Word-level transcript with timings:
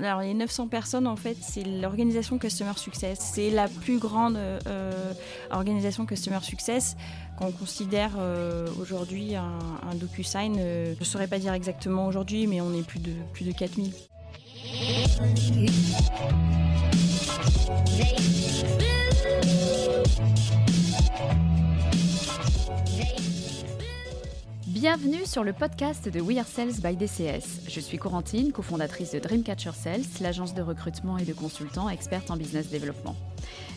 Alors 0.00 0.20
les 0.20 0.34
900 0.34 0.68
personnes, 0.68 1.06
en 1.06 1.16
fait, 1.16 1.36
c'est 1.40 1.64
l'organisation 1.64 2.38
Customer 2.38 2.72
Success. 2.76 3.18
C'est 3.34 3.50
la 3.50 3.66
plus 3.68 3.98
grande 3.98 4.36
euh, 4.36 5.12
organisation 5.50 6.06
Customer 6.06 6.38
Success. 6.40 6.96
Quand 7.38 7.46
on 7.46 7.52
considère 7.52 8.12
euh, 8.18 8.68
aujourd'hui 8.80 9.34
un, 9.34 9.94
DocuSign, 9.94 10.56
euh, 10.58 10.94
je 10.94 11.00
ne 11.00 11.04
saurais 11.04 11.26
pas 11.26 11.38
dire 11.38 11.52
exactement 11.52 12.06
aujourd'hui, 12.06 12.46
mais 12.46 12.60
on 12.60 12.72
est 12.74 12.86
plus 12.86 13.00
de, 13.00 13.12
plus 13.32 13.44
de 13.44 13.52
4000. 13.52 13.92
Bienvenue 24.80 25.26
sur 25.26 25.42
le 25.42 25.52
podcast 25.52 26.08
de 26.08 26.20
We 26.20 26.38
Are 26.38 26.46
Sales 26.46 26.80
by 26.80 26.94
DCS. 26.94 27.68
Je 27.68 27.80
suis 27.80 27.98
Corentine, 27.98 28.52
cofondatrice 28.52 29.10
de 29.10 29.18
Dreamcatcher 29.18 29.72
Sales, 29.72 30.04
l'agence 30.20 30.54
de 30.54 30.62
recrutement 30.62 31.18
et 31.18 31.24
de 31.24 31.32
consultants 31.32 31.88
experte 31.88 32.30
en 32.30 32.36
business 32.36 32.68
développement. 32.68 33.16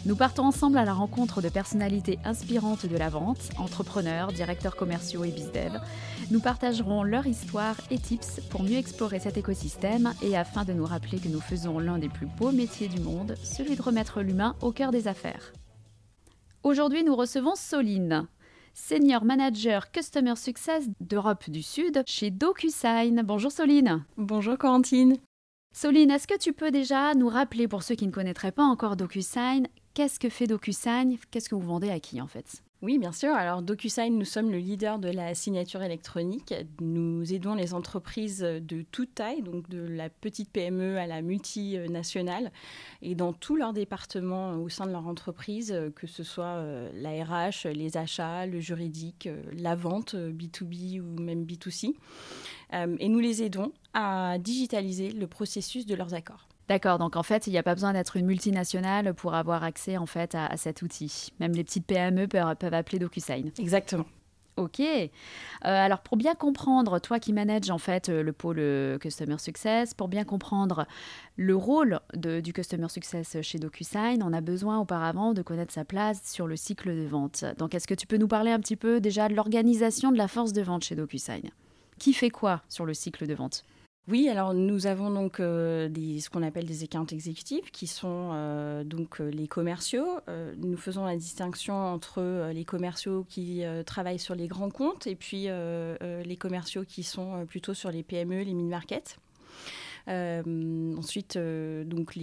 Nous 0.06 0.16
partons 0.16 0.44
ensemble 0.44 0.78
à 0.78 0.86
la 0.86 0.94
rencontre 0.94 1.42
de 1.42 1.50
personnalités 1.50 2.20
inspirantes 2.24 2.86
de 2.86 2.96
la 2.96 3.10
vente, 3.10 3.50
entrepreneurs, 3.58 4.32
directeurs 4.32 4.76
commerciaux 4.76 5.24
et 5.24 5.32
bizdev. 5.32 5.82
Nous 6.30 6.40
partagerons 6.40 7.02
leur 7.02 7.26
histoire 7.26 7.78
et 7.90 7.98
tips 7.98 8.40
pour 8.52 8.62
mieux 8.62 8.78
explorer 8.78 9.20
cet 9.20 9.38
écosystème 9.38 10.14
et 10.22 10.38
afin 10.38 10.66
de 10.66 10.74
nous 10.74 10.86
rappeler 10.86 11.18
que 11.18 11.30
nous 11.30 11.42
faisons 11.42 11.80
l'un 11.80 11.98
des 11.98 12.10
plus 12.10 12.28
beaux 12.28 12.52
métiers 12.52 12.90
du 12.90 13.00
monde, 13.00 13.34
celui 13.44 13.76
de 13.76 13.82
remettre 13.82 14.22
l'humain 14.22 14.56
au 14.62 14.72
cœur 14.72 14.92
des 14.92 15.08
affaires. 15.08 15.52
Aujourd'hui, 16.62 17.04
nous 17.04 17.16
recevons 17.16 17.56
Soline. 17.56 18.28
Senior 18.74 19.26
Manager 19.26 19.92
Customer 19.92 20.36
Success 20.36 20.86
d'Europe 21.00 21.50
du 21.50 21.62
Sud 21.62 22.04
chez 22.06 22.32
DocuSign. 22.32 23.22
Bonjour 23.24 23.52
Soline. 23.52 24.06
Bonjour 24.18 24.58
Corentine. 24.58 25.18
Soline, 25.76 26.12
est-ce 26.12 26.28
que 26.28 26.38
tu 26.38 26.54
peux 26.54 26.72
déjà 26.72 27.14
nous 27.14 27.28
rappeler, 27.28 27.68
pour 27.68 27.84
ceux 27.84 27.96
qui 27.96 28.08
ne 28.08 28.12
connaîtraient 28.12 28.52
pas 28.52 28.64
encore 28.64 28.96
DocuSign, 28.96 29.68
qu'est-ce 29.94 30.20
que 30.20 30.30
fait 30.30 30.48
DocuSign? 30.48 31.18
Qu'est-ce 31.32 31.50
que 31.50 31.56
vous 31.56 31.62
vendez 31.62 31.90
à 31.90 32.00
qui 32.00 32.22
en 32.22 32.28
fait? 32.28 32.64
Oui, 32.82 32.98
bien 32.98 33.12
sûr. 33.12 33.36
Alors, 33.36 33.62
DocuSign, 33.62 34.18
nous 34.18 34.26
sommes 34.26 34.50
le 34.50 34.58
leader 34.58 34.98
de 34.98 35.10
la 35.10 35.36
signature 35.36 35.84
électronique. 35.84 36.56
Nous 36.80 37.32
aidons 37.32 37.54
les 37.54 37.76
entreprises 37.76 38.40
de 38.40 38.82
toute 38.92 39.14
taille, 39.14 39.44
donc 39.44 39.70
de 39.70 39.82
la 39.82 40.10
petite 40.10 40.50
PME 40.50 40.98
à 40.98 41.06
la 41.06 41.22
multinationale, 41.22 42.52
et 43.04 43.14
dans 43.14 43.34
tous 43.34 43.56
leurs 43.56 43.74
départements 43.74 44.56
au 44.56 44.68
sein 44.68 44.88
de 44.88 44.92
leur 44.92 45.06
entreprise, 45.06 45.80
que 45.96 46.08
ce 46.08 46.24
soit 46.24 46.46
euh, 46.46 46.90
la 46.96 47.24
RH, 47.24 47.68
les 47.68 47.98
achats, 47.98 48.48
le 48.48 48.60
juridique, 48.60 49.28
euh, 49.28 49.44
la 49.54 49.76
vente 49.76 50.16
B2B 50.16 50.98
euh, 50.98 51.02
ou 51.02 51.22
même 51.22 51.44
B2C. 51.44 51.94
Et 52.74 53.10
nous 53.10 53.20
les 53.20 53.44
aidons 53.44 53.74
à 53.94 54.38
digitaliser 54.40 55.12
le 55.12 55.28
processus 55.28 55.86
de 55.86 55.94
leurs 55.94 56.14
accords. 56.14 56.48
D'accord, 56.72 57.00
donc 57.00 57.18
en 57.18 57.24
fait, 57.24 57.48
il 57.48 57.50
n'y 57.50 57.58
a 57.58 57.64
pas 57.64 57.76
besoin 57.76 57.92
d'être 57.92 58.16
une 58.16 58.26
multinationale 58.26 59.14
pour 59.14 59.34
avoir 59.34 59.62
accès 59.62 59.98
en 59.98 60.06
fait 60.06 60.36
à, 60.36 60.56
cet 60.56 60.84
outil. 60.84 61.34
Même 61.42 61.52
les 61.52 61.66
petites 61.66 61.86
PME 61.86 62.30
peuvent, 62.30 62.56
peuvent 62.56 62.74
appeler 62.74 62.98
DocuSign. 62.98 63.52
Exactement. 63.60 64.06
Ok. 64.56 64.80
Euh, 64.80 65.02
alors 65.62 66.00
pour 66.00 66.16
bien 66.16 66.34
comprendre, 66.34 67.00
toi 67.00 67.20
qui 67.20 67.34
manages 67.34 67.70
en 67.70 67.78
fait 67.78 68.08
euh, 68.08 68.24
le 68.24 68.32
pôle 68.32 68.60
euh, 68.60 68.98
Customer 69.00 69.38
Success, 69.38 69.94
pour 69.94 70.08
bien 70.08 70.24
comprendre 70.24 70.86
le 71.36 71.58
rôle 71.58 72.00
du 72.16 72.54
Customer 72.54 72.88
Success 72.88 73.42
chez 73.42 73.60
DocuSign, 73.60 74.24
on 74.24 74.32
a 74.32 74.40
besoin 74.40 74.80
auparavant 74.80 75.34
de 75.34 75.42
connaître 75.42 75.74
sa 75.74 75.84
place 75.84 76.22
sur 76.24 76.48
le 76.48 76.56
cycle 76.56 76.96
de 76.96 77.06
vente. 77.06 77.44
Donc 77.58 77.76
est-ce 77.76 77.88
que 77.88 77.96
tu 77.96 78.08
peux 78.08 78.18
nous 78.18 78.30
parler 78.30 78.52
un 78.52 78.62
petit 78.62 78.78
peu 78.78 79.02
déjà 79.02 79.28
de 79.28 79.34
l'organisation 79.34 80.10
de 80.14 80.18
la 80.18 80.30
force 80.30 80.54
de 80.54 80.62
vente 80.62 80.86
chez 80.86 80.96
DocuSign? 80.96 81.50
Qui 82.00 82.14
fait 82.14 82.30
quoi 82.30 82.62
sur 82.70 82.86
le 82.86 82.94
cycle 82.94 83.28
de 83.28 83.34
vente? 83.34 83.66
Oui, 84.08 84.28
alors 84.30 84.56
nous 84.56 84.88
avons 84.88 85.12
donc 85.12 85.40
euh, 85.40 85.88
ce 86.20 86.30
qu'on 86.30 86.42
appelle 86.42 86.66
des 86.66 86.84
account 86.84 87.06
exécutifs 87.06 87.72
qui 87.72 87.86
sont 87.86 88.32
euh, 88.34 88.84
donc 88.84 89.22
euh, 89.22 89.30
les 89.30 89.48
commerciaux. 89.48 90.20
nous 90.58 90.76
faisons 90.76 91.06
la 91.06 91.16
distinction 91.16 91.76
entre 91.76 92.52
les 92.52 92.66
commerciaux 92.66 93.26
qui 93.30 93.64
travaillent 93.86 94.20
sur 94.20 94.36
les 94.36 94.48
grands 94.48 94.72
comptes 94.72 95.08
et 95.08 95.16
puis 95.16 95.48
les 95.48 96.38
commerciaux 96.38 96.84
qui 96.84 97.04
sont 97.04 97.46
plutôt 97.46 97.74
sur 97.74 97.92
les 97.92 98.04
PME, 98.04 98.42
les 98.42 98.54
mid-market. 98.54 99.18
Euh, 100.08 100.96
ensuite, 100.98 101.36
euh, 101.36 101.84
donc 101.84 102.18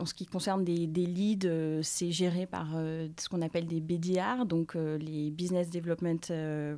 en 0.00 0.06
ce 0.06 0.14
qui 0.14 0.26
concerne 0.26 0.64
des, 0.64 0.86
leads, 0.86 1.46
euh, 1.46 1.80
c'est 1.82 2.10
géré 2.10 2.46
par 2.46 2.68
ce 2.72 3.28
qu'on 3.28 3.42
appelle 3.42 3.66
des 3.66 3.80
BDR, 3.80 4.46
donc 4.46 4.74
les 4.74 5.30
Business 5.30 5.70
Development 5.70 6.20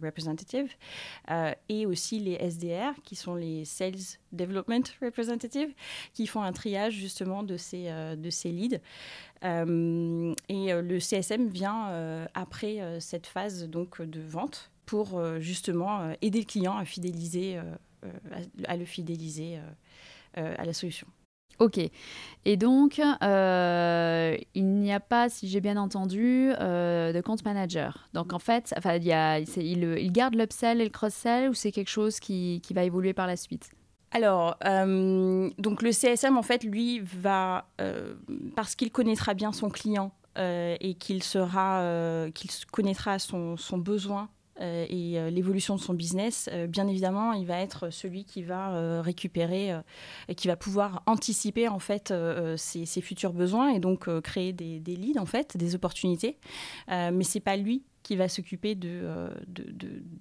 Representatives, 0.03 0.73
et 1.69 1.87
aussi 1.87 2.21
les 2.21 2.35
SDR, 2.35 2.95
qui 3.05 3.17
sont 3.17 3.35
les 3.35 3.65
Sales 3.65 4.19
Development 4.33 4.83
Representatives, 5.03 5.73
qui 6.13 6.27
font 6.27 6.43
un 6.43 6.53
triage 6.53 6.95
justement 6.95 7.43
de 7.43 7.57
ces, 7.57 7.91
de 8.17 8.31
ces 8.31 8.51
leads. 8.51 8.81
et 9.43 10.73
le 10.83 10.99
CSM 10.99 11.49
vient 11.49 12.27
après 12.35 13.01
cette 13.01 13.27
phase 13.27 13.69
donc 13.69 14.01
de 14.03 14.21
vente 14.21 14.71
pour 14.87 15.21
justement 15.41 16.13
aider 16.21 16.41
le 16.41 16.47
client 16.47 16.77
à 16.77 16.85
fidéliser, 16.85 17.61
à, 18.67 18.77
le 18.77 18.85
fidéliser 18.85 19.59
à 20.35 20.65
la 20.65 20.73
solution. 20.73 21.07
Ok. 21.61 21.79
Et 22.47 22.57
donc, 22.57 23.01
euh, 23.23 24.37
il 24.55 24.67
n'y 24.67 24.93
a 24.95 24.99
pas, 24.99 25.29
si 25.29 25.47
j'ai 25.47 25.61
bien 25.61 25.77
entendu, 25.77 26.53
euh, 26.59 27.13
de 27.13 27.21
compte 27.21 27.45
manager. 27.45 28.09
Donc, 28.15 28.33
en 28.33 28.39
fait, 28.39 28.73
enfin, 28.79 28.95
il, 28.95 29.05
y 29.05 29.13
a, 29.13 29.39
il, 29.41 29.85
il, 29.99 30.11
garde 30.11 30.35
l'upsell 30.35 30.81
et 30.81 30.85
le 30.85 30.91
cross-sell 30.91 31.51
ou 31.51 31.55
c'est 31.55 31.71
quelque 31.71 31.91
chose 31.91 32.19
qui, 32.19 32.63
qui, 32.65 32.73
va 32.73 32.83
évoluer 32.83 33.13
par 33.13 33.27
la 33.27 33.37
suite? 33.37 33.71
Alors, 34.13 34.57
donc 34.65 35.83
le 35.83 35.93
CSM, 35.93 36.37
en 36.37 36.43
fait, 36.43 36.65
lui, 36.65 37.01
va, 37.01 37.69
parce 38.57 38.75
qu'il 38.75 38.91
connaîtra 38.91 39.35
bien 39.35 39.53
son 39.53 39.69
client 39.69 40.13
et 40.37 40.97
qu'il 40.99 41.23
sera, 41.23 42.27
qu'il 42.35 42.51
connaîtra 42.73 43.19
son, 43.21 43.57
son 43.57 43.79
besoin 43.79 44.23
euh, 44.25 44.40
et 44.61 45.19
euh, 45.19 45.31
l'évolution 45.31 45.77
de 45.77 45.81
son 45.81 45.95
business, 45.95 46.49
euh, 46.53 46.67
bien 46.67 46.87
évidemment, 46.87 47.33
il 47.33 47.47
va 47.47 47.59
être 47.59 47.91
celui 47.91 48.25
qui 48.25 48.43
va 48.43 49.01
récupérer 49.03 49.73
et 50.29 50.35
qui 50.35 50.49
va 50.49 50.57
pouvoir 50.57 51.03
anticiper 51.07 51.69
en 51.69 51.79
fait 51.79 52.13
ses, 52.57 53.01
futurs 53.01 53.33
besoins 53.33 53.71
et 53.71 53.81
donc 53.81 54.09
créer 54.21 54.53
des, 54.53 54.81
leads 54.81 55.19
en 55.19 55.27
fait, 55.27 55.57
des 55.57 55.75
opportunités. 55.75 56.39
mais 56.89 57.25
c'est 57.25 57.41
pas 57.41 57.57
lui 57.57 57.85
qui 58.03 58.17
va 58.17 58.29
s'occuper 58.29 58.75
de, 58.75 59.31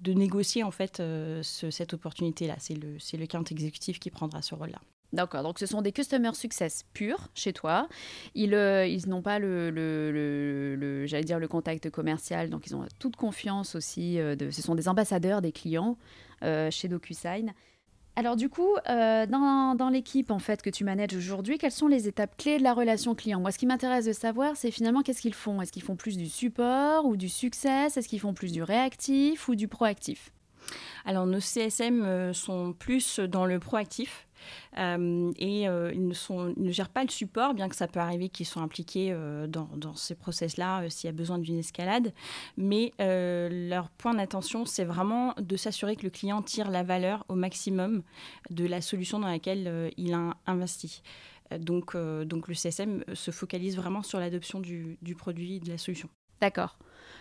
négocier 0.06 0.62
en 0.62 0.70
fait 0.70 1.02
cette 1.42 1.94
opportunité-là. 1.94 2.56
C'est 2.58 2.74
le, 2.74 2.98
c'est 2.98 3.16
le 3.16 3.26
compte 3.26 3.52
exécutif 3.52 3.98
qui 3.98 4.10
prendra 4.10 4.42
ce 4.42 4.54
rôle-là. 4.54 4.80
D'accord, 5.12 5.42
donc 5.42 5.58
ce 5.58 5.66
sont 5.66 5.82
des 5.82 5.90
customer 5.90 6.30
success 6.34 6.84
purs 6.94 7.28
chez 7.34 7.52
toi. 7.52 7.88
Ils, 8.34 8.54
euh, 8.54 8.86
ils 8.86 9.08
n'ont 9.08 9.22
pas 9.22 9.40
le, 9.40 9.70
le, 9.70 11.06
j'allais 11.06 11.24
dire 11.24 11.40
le 11.40 11.48
contact 11.48 11.90
commercial, 11.90 12.48
donc 12.48 12.66
ils 12.66 12.76
ont 12.76 12.86
toute 13.00 13.16
confiance 13.16 13.74
aussi. 13.74 14.20
Euh, 14.20 14.36
ce 14.50 14.62
sont 14.62 14.76
des 14.76 14.88
ambassadeurs 14.88 15.42
des 15.42 15.50
clients 15.50 15.96
euh, 16.44 16.70
chez 16.70 16.86
DocuSign. 16.86 17.52
Alors 18.16 18.36
du 18.36 18.48
coup, 18.48 18.76
dans, 18.86 19.74
dans 19.76 19.88
l'équipe 19.88 20.30
en 20.30 20.40
fait 20.40 20.62
que 20.62 20.68
tu 20.68 20.84
manages 20.84 21.14
aujourd'hui, 21.14 21.58
quelles 21.58 21.70
sont 21.72 21.86
les 21.88 22.06
étapes 22.06 22.36
clés 22.36 22.58
de 22.58 22.62
la 22.62 22.74
relation 22.74 23.14
client? 23.14 23.40
Moi, 23.40 23.50
ce 23.50 23.58
qui 23.58 23.66
m'intéresse 23.66 24.04
de 24.04 24.12
savoir, 24.12 24.56
c'est 24.56 24.70
finalement 24.70 25.02
qu'est-ce 25.02 25.22
qu'ils 25.22 25.34
font? 25.34 25.62
Est-ce 25.62 25.72
qu'ils 25.72 25.82
font 25.82 25.96
plus 25.96 26.16
du 26.16 26.28
support 26.28 27.06
ou 27.06 27.16
du 27.16 27.28
succès? 27.28 27.86
Est-ce 27.86 28.08
qu'ils 28.08 28.20
font 28.20 28.34
plus 28.34 28.52
du 28.52 28.62
réactif 28.62 29.48
ou 29.48 29.54
du 29.54 29.68
proactif? 29.68 30.32
Alors 31.04 31.24
nos 31.24 31.40
CSM 31.40 32.34
sont 32.34 32.74
plus 32.74 33.20
dans 33.20 33.46
le 33.46 33.58
proactif. 33.58 34.28
Euh, 34.78 35.32
et 35.38 35.68
euh, 35.68 35.92
ils, 35.94 36.06
ne 36.08 36.70
gèrent 36.70 36.88
pas 36.88 37.02
le 37.02 37.10
support, 37.10 37.54
bien 37.54 37.68
que 37.68 37.76
ça 37.76 37.86
peut 37.86 38.00
arriver 38.00 38.28
qu'ils 38.28 38.46
soient 38.46 38.62
impliqués 38.62 39.10
euh, 39.12 39.46
dans, 39.46 39.94
ces 39.94 40.14
process-là 40.14 40.88
s'il 40.88 41.08
y 41.08 41.12
a 41.12 41.16
besoin 41.16 41.38
d'une 41.38 41.58
escalade. 41.58 42.12
Mais 42.56 42.92
leur 42.98 43.90
point 43.90 44.14
d'attention, 44.14 44.64
c'est 44.64 44.84
vraiment 44.84 45.34
de 45.40 45.56
s'assurer 45.56 45.96
que 45.96 46.02
le 46.02 46.10
client 46.10 46.42
tire 46.42 46.70
la 46.70 46.82
valeur 46.82 47.24
au 47.28 47.34
maximum 47.34 48.02
de 48.50 48.66
la 48.66 48.80
solution 48.80 49.18
dans 49.18 49.28
laquelle 49.28 49.92
il 49.96 50.14
a 50.14 50.36
investi. 50.46 51.02
Donc, 51.58 51.94
le 51.94 52.54
CSM 52.54 53.04
se 53.12 53.30
focalise 53.30 53.76
vraiment 53.76 54.02
sur 54.02 54.20
l'adoption 54.20 54.60
du, 54.60 54.98
du 55.02 55.14
produit 55.14 55.56
et 55.56 55.60
de 55.60 55.68
la 55.68 55.78
solution. 55.78 56.08
D'accord. 56.40 56.78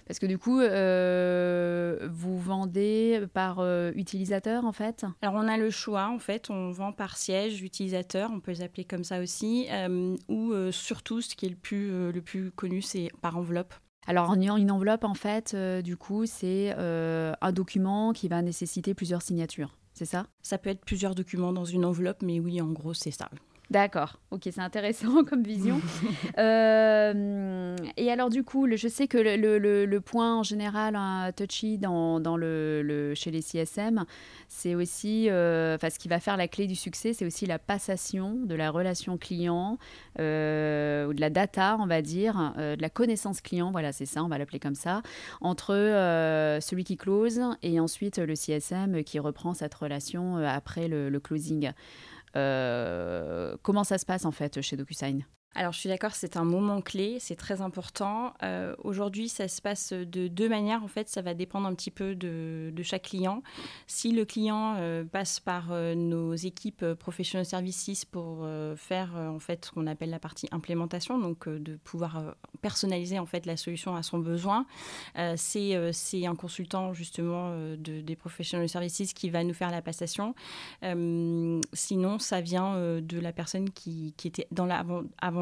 Parce 0.08 0.18
que 0.18 0.26
du 0.26 0.40
coup, 0.40 0.60
euh, 0.60 2.10
vous 2.12 2.40
vendez 2.40 3.22
par 3.32 3.60
euh, 3.60 3.92
utilisateur 3.94 4.66
en 4.66 4.72
fait? 4.72 5.06
Alors 5.22 5.36
on 5.36 5.48
a 5.48 5.56
le 5.56 5.70
choix 5.70 6.08
en 6.08 6.18
fait, 6.18 6.50
on 6.50 6.72
vend 6.72 6.92
par 6.92 7.16
siège 7.16 7.62
utilisateur, 7.62 8.32
on 8.34 8.40
peut 8.40 8.50
les 8.50 8.64
appeler 8.64 8.86
comme 8.86 9.04
ça 9.04 9.22
aussi, 9.22 9.68
euh, 9.70 10.16
ou 10.28 10.52
surtout 10.72 11.22
ce 11.22 11.36
qui 11.36 11.46
est 11.46 11.50
le 11.50 11.56
plus, 11.56 12.12
le 12.12 12.22
plus 12.22 12.50
connu, 12.50 12.82
c'est 12.82 13.10
par 13.22 13.38
enveloppe. 13.38 13.74
Alors, 14.08 14.32
en 14.32 14.58
une 14.58 14.72
enveloppe, 14.72 15.04
en 15.04 15.14
fait, 15.14 15.56
du 15.84 15.96
coup, 15.96 16.26
c'est 16.26 16.72
un 16.72 17.52
document 17.52 18.12
qui 18.12 18.28
va 18.28 18.42
nécessiter 18.42 18.96
plusieurs 18.96 19.22
signatures, 19.22 19.78
c'est 19.94 20.06
ça? 20.06 20.26
Ça 20.42 20.58
peut 20.58 20.72
être 20.72 20.84
plusieurs 20.84 21.14
documents 21.14 21.54
dans 21.54 21.66
une 21.66 21.86
enveloppe, 21.86 22.24
mais 22.24 22.40
oui, 22.40 22.60
en 22.62 22.72
gros, 22.72 22.96
c'est 22.96 23.12
ça. 23.12 23.30
D'accord, 23.72 24.18
ok, 24.32 24.42
c'est 24.46 24.62
intéressant 24.62 25.24
comme 25.30 25.44
vision. 25.44 25.80
Euh, 26.38 27.76
et 27.98 28.12
alors 28.12 28.30
du 28.30 28.44
coup, 28.44 28.68
je 28.74 28.88
sais 28.88 29.08
que 29.08 29.18
le, 29.18 30.00
point 30.00 30.38
en 30.38 30.44
général 30.44 30.96
hein, 30.96 31.32
touchy 31.36 31.78
dans, 31.78 32.20
le, 32.38 33.14
chez 33.16 33.32
les 33.32 33.42
CSM, 33.42 34.06
c'est 34.48 34.74
aussi, 34.74 35.30
euh, 35.30 35.76
enfin 35.76 35.90
ce 35.90 36.00
qui 36.00 36.08
va 36.08 36.20
faire 36.20 36.38
la 36.38 36.48
clé 36.48 36.66
du 36.66 36.76
succès, 36.76 37.12
c'est 37.14 37.26
aussi 37.26 37.46
la 37.46 37.60
passation 37.60 38.36
de 38.36 38.56
la 38.56 38.72
relation 38.72 39.18
client, 39.18 39.78
euh, 40.20 41.08
ou 41.08 41.14
de 41.14 41.20
la 41.20 41.30
data, 41.30 41.78
on 41.80 41.88
va 41.88 42.02
dire, 42.02 42.54
de 42.58 42.82
la 42.82 42.90
connaissance 42.90 43.42
client, 43.42 43.72
voilà, 43.72 43.92
c'est 43.92 44.06
ça, 44.06 44.24
on 44.24 44.30
va 44.30 44.38
l'appeler 44.38 44.60
comme 44.60 44.76
ça, 44.76 45.02
entre 45.42 45.74
celui 46.62 46.86
qui 46.86 46.96
close 46.96 47.42
et 47.64 47.80
ensuite 47.80 48.18
le 48.18 48.36
CSM 48.36 49.04
qui 49.04 49.20
reprend 49.20 49.54
cette 49.54 49.74
relation 49.74 50.38
après 50.38 50.88
le 50.88 51.20
closing. 51.20 51.72
Euh, 52.36 53.58
comment 53.62 53.84
ça 53.84 53.98
se 53.98 54.06
passe 54.06 54.26
en 54.26 54.32
fait 54.32 54.62
chez 54.62 54.78
DocuSign? 54.78 55.26
Alors 55.56 55.74
je 55.74 55.80
suis 55.80 55.90
d'accord, 55.90 56.14
c'est 56.14 56.38
un 56.38 56.44
moment 56.44 56.80
clé, 56.80 57.18
c'est 57.20 57.36
très 57.36 57.62
important. 57.62 58.34
Euh, 58.44 58.76
aujourd'hui, 58.84 59.30
ça 59.30 59.48
se 59.48 59.62
passe 59.62 59.94
de 59.94 60.28
deux 60.28 60.48
manières. 60.48 60.84
En 60.84 60.88
fait, 60.88 61.10
ça 61.10 61.24
va 61.24 61.34
dépendre 61.34 61.68
un 61.68 61.74
petit 61.74 61.90
peu 61.90 62.14
de, 62.14 62.72
chaque 62.84 63.04
client. 63.04 63.42
Si 63.88 64.12
le 64.12 64.26
client 64.26 64.76
euh, 64.78 65.04
passe 65.04 65.40
par 65.40 65.72
euh, 65.72 65.96
nos 65.96 66.36
équipes 66.36 66.94
professional 66.94 67.46
services 67.46 68.06
pour 68.06 68.48
faire 68.76 69.16
en 69.16 69.40
fait 69.40 69.66
ce 69.66 69.72
qu'on 69.72 69.88
appelle 69.88 70.10
la 70.10 70.20
partie 70.20 70.48
implémentation, 70.52 71.18
donc 71.18 71.48
de 71.50 71.76
pouvoir 71.78 72.36
personnaliser 72.62 73.20
en 73.20 73.26
fait 73.26 73.46
la 73.46 73.58
solution 73.58 73.96
à 73.96 74.04
son 74.04 74.20
besoin, 74.20 74.66
c'est 75.36 75.76
un 76.26 76.36
consultant 76.36 76.94
justement 76.94 77.52
de, 77.76 78.02
des 78.02 78.16
professional 78.16 78.68
services 78.68 79.14
qui 79.14 79.30
va 79.30 79.44
nous 79.44 79.54
faire 79.54 79.72
la 79.72 79.82
passation. 79.82 80.36
sinon, 81.74 82.20
ça 82.20 82.42
vient 82.42 83.00
de 83.00 83.20
la 83.20 83.32
personne 83.32 83.70
qui, 83.72 84.14
qui 84.18 84.28
était 84.28 84.48
dans 84.52 84.66
la 84.66 84.86
avant 85.22 85.39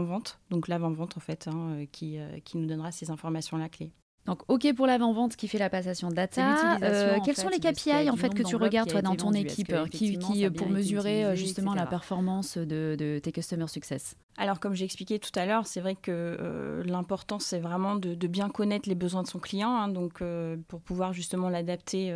donc 0.49 0.67
l'avant-vente 0.67 1.17
en 1.17 1.19
fait, 1.19 1.47
hein, 1.47 1.69
euh, 1.71 1.85
qui, 1.91 2.19
euh, 2.19 2.39
qui 2.39 2.57
nous 2.57 2.67
donnera 2.67 2.91
ces 2.91 3.09
informations-là 3.11 3.69
clés. 3.69 3.91
Donc, 4.27 4.41
OK 4.49 4.67
pour 4.75 4.87
l'avant-vente 4.87 5.37
qui 5.37 5.47
fait 5.47 5.57
la 5.57 5.69
passation 5.69 6.09
data. 6.09 6.77
Euh, 6.83 7.17
quels 7.23 7.37
sont 7.37 7.47
les 7.47 7.59
KPI 7.59 8.09
en 8.09 8.17
fait 8.17 8.33
que 8.33 8.43
tu 8.43 8.57
regardes 8.57 8.89
toi 8.89 9.01
dans 9.01 9.15
ton 9.15 9.31
équipe 9.31 9.73
qui, 9.89 10.19
qui 10.19 10.49
pour 10.49 10.69
mesurer 10.69 11.35
justement 11.35 11.73
la 11.73 11.85
performance 11.85 12.57
de, 12.57 12.95
de, 12.97 13.19
tes 13.19 13.31
customer 13.31 13.67
success 13.67 14.15
Alors, 14.37 14.59
comme 14.59 14.73
j'ai 14.73 14.85
expliqué 14.85 15.17
tout 15.17 15.31
à 15.35 15.45
l'heure, 15.45 15.65
c'est 15.65 15.79
vrai 15.79 15.95
que 15.95 16.83
l'important 16.85 17.39
c'est 17.39 17.59
vraiment 17.59 17.95
de, 17.95 18.27
bien 18.27 18.49
connaître 18.49 18.89
les 18.89 18.95
besoins 18.95 19.23
de 19.23 19.27
son 19.27 19.39
client, 19.39 19.69
hein, 19.69 19.87
donc 19.87 20.21
pour 20.67 20.81
pouvoir 20.81 21.13
justement 21.13 21.49
l'adapter 21.49 22.11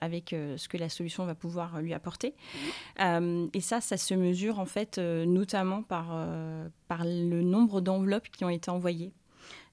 avec 0.00 0.30
ce 0.30 0.68
que 0.68 0.78
la 0.78 0.88
solution 0.88 1.26
va 1.26 1.34
pouvoir 1.34 1.82
lui 1.82 1.92
apporter. 1.92 2.34
et 2.98 3.60
ça, 3.60 3.82
ça 3.82 3.96
se 3.98 4.14
mesure 4.14 4.58
en 4.58 4.66
fait 4.66 4.98
notamment 4.98 5.82
par, 5.82 6.16
par 6.88 7.04
le 7.04 7.42
nombre 7.42 7.82
d'enveloppes 7.82 8.30
qui 8.30 8.46
ont 8.46 8.50
été 8.50 8.70
envoyées 8.70 9.12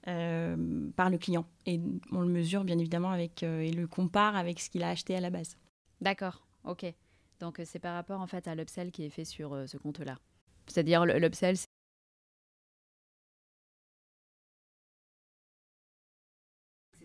euh, 0.10 0.90
par 0.96 1.10
le 1.10 1.18
client. 1.18 1.46
Et 1.66 1.80
on 2.12 2.22
le 2.22 2.28
mesure 2.28 2.64
bien 2.64 2.78
évidemment 2.78 3.12
avec, 3.12 3.44
euh, 3.44 3.62
et 3.62 3.72
le 3.72 3.88
compare 3.88 4.36
avec 4.36 4.60
ce 4.60 4.70
qu'il 4.70 4.84
a 4.84 4.90
acheté 4.90 5.16
à 5.16 5.22
la 5.22 5.30
base. 5.30 5.56
D'accord, 6.02 6.46
ok. 6.64 6.86
Donc 7.40 7.60
euh, 7.60 7.64
c'est 7.66 7.80
par 7.80 7.94
rapport 7.94 8.20
en 8.20 8.28
fait 8.28 8.48
à 8.48 8.56
l'upsell 8.56 8.92
qui 8.92 9.06
est 9.06 9.10
fait 9.10 9.26
sur 9.26 9.56
ce 9.68 9.78
compte-là. 9.78 10.18
C'est-à-dire 10.68 11.06
l'upsell, 11.06 11.56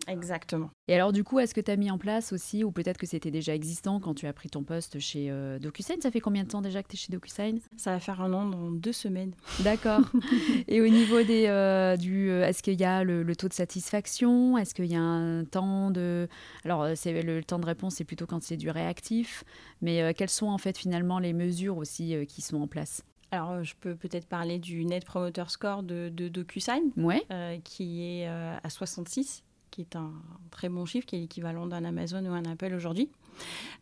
Exactement. 0.07 0.69
Et 0.87 0.93
alors, 0.93 1.11
du 1.11 1.23
coup, 1.23 1.39
est-ce 1.39 1.53
que 1.53 1.61
tu 1.61 1.71
as 1.71 1.75
mis 1.75 1.89
en 1.89 1.97
place 1.97 2.31
aussi, 2.31 2.63
ou 2.63 2.71
peut-être 2.71 2.97
que 2.97 3.07
c'était 3.07 3.31
déjà 3.31 3.55
existant 3.55 3.99
quand 3.99 4.13
tu 4.13 4.27
as 4.27 4.33
pris 4.33 4.49
ton 4.49 4.63
poste 4.63 4.99
chez 4.99 5.31
euh, 5.31 5.57
DocuSign? 5.59 6.01
Ça 6.01 6.11
fait 6.11 6.19
combien 6.19 6.43
de 6.43 6.49
temps 6.49 6.61
déjà 6.61 6.83
que 6.83 6.87
tu 6.87 6.95
es 6.95 6.99
chez 6.99 7.11
DocuSign? 7.11 7.59
Ça 7.77 7.91
va 7.91 7.99
faire 7.99 8.21
un 8.21 8.31
an 8.33 8.45
dans 8.45 8.71
deux 8.71 8.93
semaines. 8.93 9.33
D'accord. 9.61 10.01
Et 10.67 10.81
au 10.81 10.87
niveau 10.87 11.23
des, 11.23 11.45
euh, 11.47 11.97
du. 11.97 12.29
Euh, 12.29 12.45
est-ce 12.45 12.61
qu'il 12.61 12.79
y 12.79 12.83
a 12.83 13.03
le, 13.03 13.35
taux 13.35 13.47
de 13.47 13.53
satisfaction? 13.53 14.57
Est-ce 14.57 14.75
qu'il 14.75 14.85
y 14.85 14.95
a 14.95 15.01
un 15.01 15.43
temps 15.45 15.89
de. 15.91 16.27
Alors, 16.63 16.87
c'est, 16.95 17.21
le, 17.21 17.43
temps 17.43 17.59
de 17.59 17.65
réponse, 17.65 17.95
c'est 17.95 18.03
plutôt 18.03 18.27
quand 18.27 18.43
c'est 18.43 18.57
du 18.57 18.69
réactif. 18.69 19.43
Mais 19.81 20.13
quelles 20.13 20.29
sont 20.29 20.47
en 20.47 20.57
fait 20.57 20.77
finalement 20.77 21.19
les 21.19 21.33
mesures 21.33 21.77
aussi 21.77 22.15
qui 22.27 22.41
sont 22.41 22.61
en 22.61 22.67
place? 22.67 23.03
Alors, 23.31 23.63
je 23.63 23.73
peux 23.79 23.95
peut-être 23.95 24.27
parler 24.27 24.59
du 24.59 24.85
Net 24.85 25.03
Promoter 25.03 25.43
Score 25.47 25.83
de, 25.83 26.09
de 26.09 26.27
DocuSign, 26.27 26.91
ouais. 26.95 27.25
qui 27.63 28.03
est 28.03 28.27
à 28.27 28.69
66 28.69 29.44
qui 29.75 29.81
est 29.81 29.97
un 29.97 30.13
très 30.51 30.69
bon 30.69 30.85
chiffre, 30.85 31.05
qui 31.05 31.17
est 31.17 31.19
l'équivalent 31.19 31.67
d'un 31.67 31.83
Amazon 31.83 32.23
ou 32.25 32.31
un 32.31 32.45
Apple 32.45 32.73
aujourd'hui. 32.73 33.09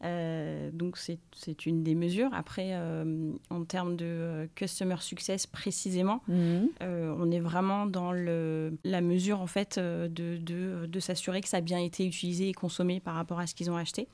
Euh, 0.03 0.71
donc 0.73 0.97
c'est 0.97 1.65
une 1.67 1.83
des 1.83 1.93
mesures. 1.93 2.31
Après, 2.33 2.69
euh, 2.71 3.31
en 3.51 3.63
termes 3.63 3.95
de 3.95 4.05
euh, 4.05 4.47
customer 4.55 4.95
success 5.01 5.45
précisément, 5.45 6.23
mhm. 6.27 6.69
on 6.81 7.29
est 7.29 7.39
vraiment 7.39 7.85
dans 7.85 8.11
le, 8.11 8.75
la 8.83 9.01
mesure 9.01 9.39
en 9.39 9.45
fait 9.45 9.77
de, 9.77 10.07
de, 10.07 10.87
de 10.87 10.99
s'assurer 10.99 11.41
que 11.41 11.47
ça 11.47 11.57
a 11.57 11.61
bien 11.61 11.77
été 11.79 12.07
utilisé 12.07 12.49
et 12.49 12.53
consommé 12.53 12.99
par 12.99 13.13
rapport 13.13 13.39
à 13.39 13.45
ce 13.45 13.53
qu'ils 13.53 13.69
ont 13.69 13.77
acheté. 13.77 14.07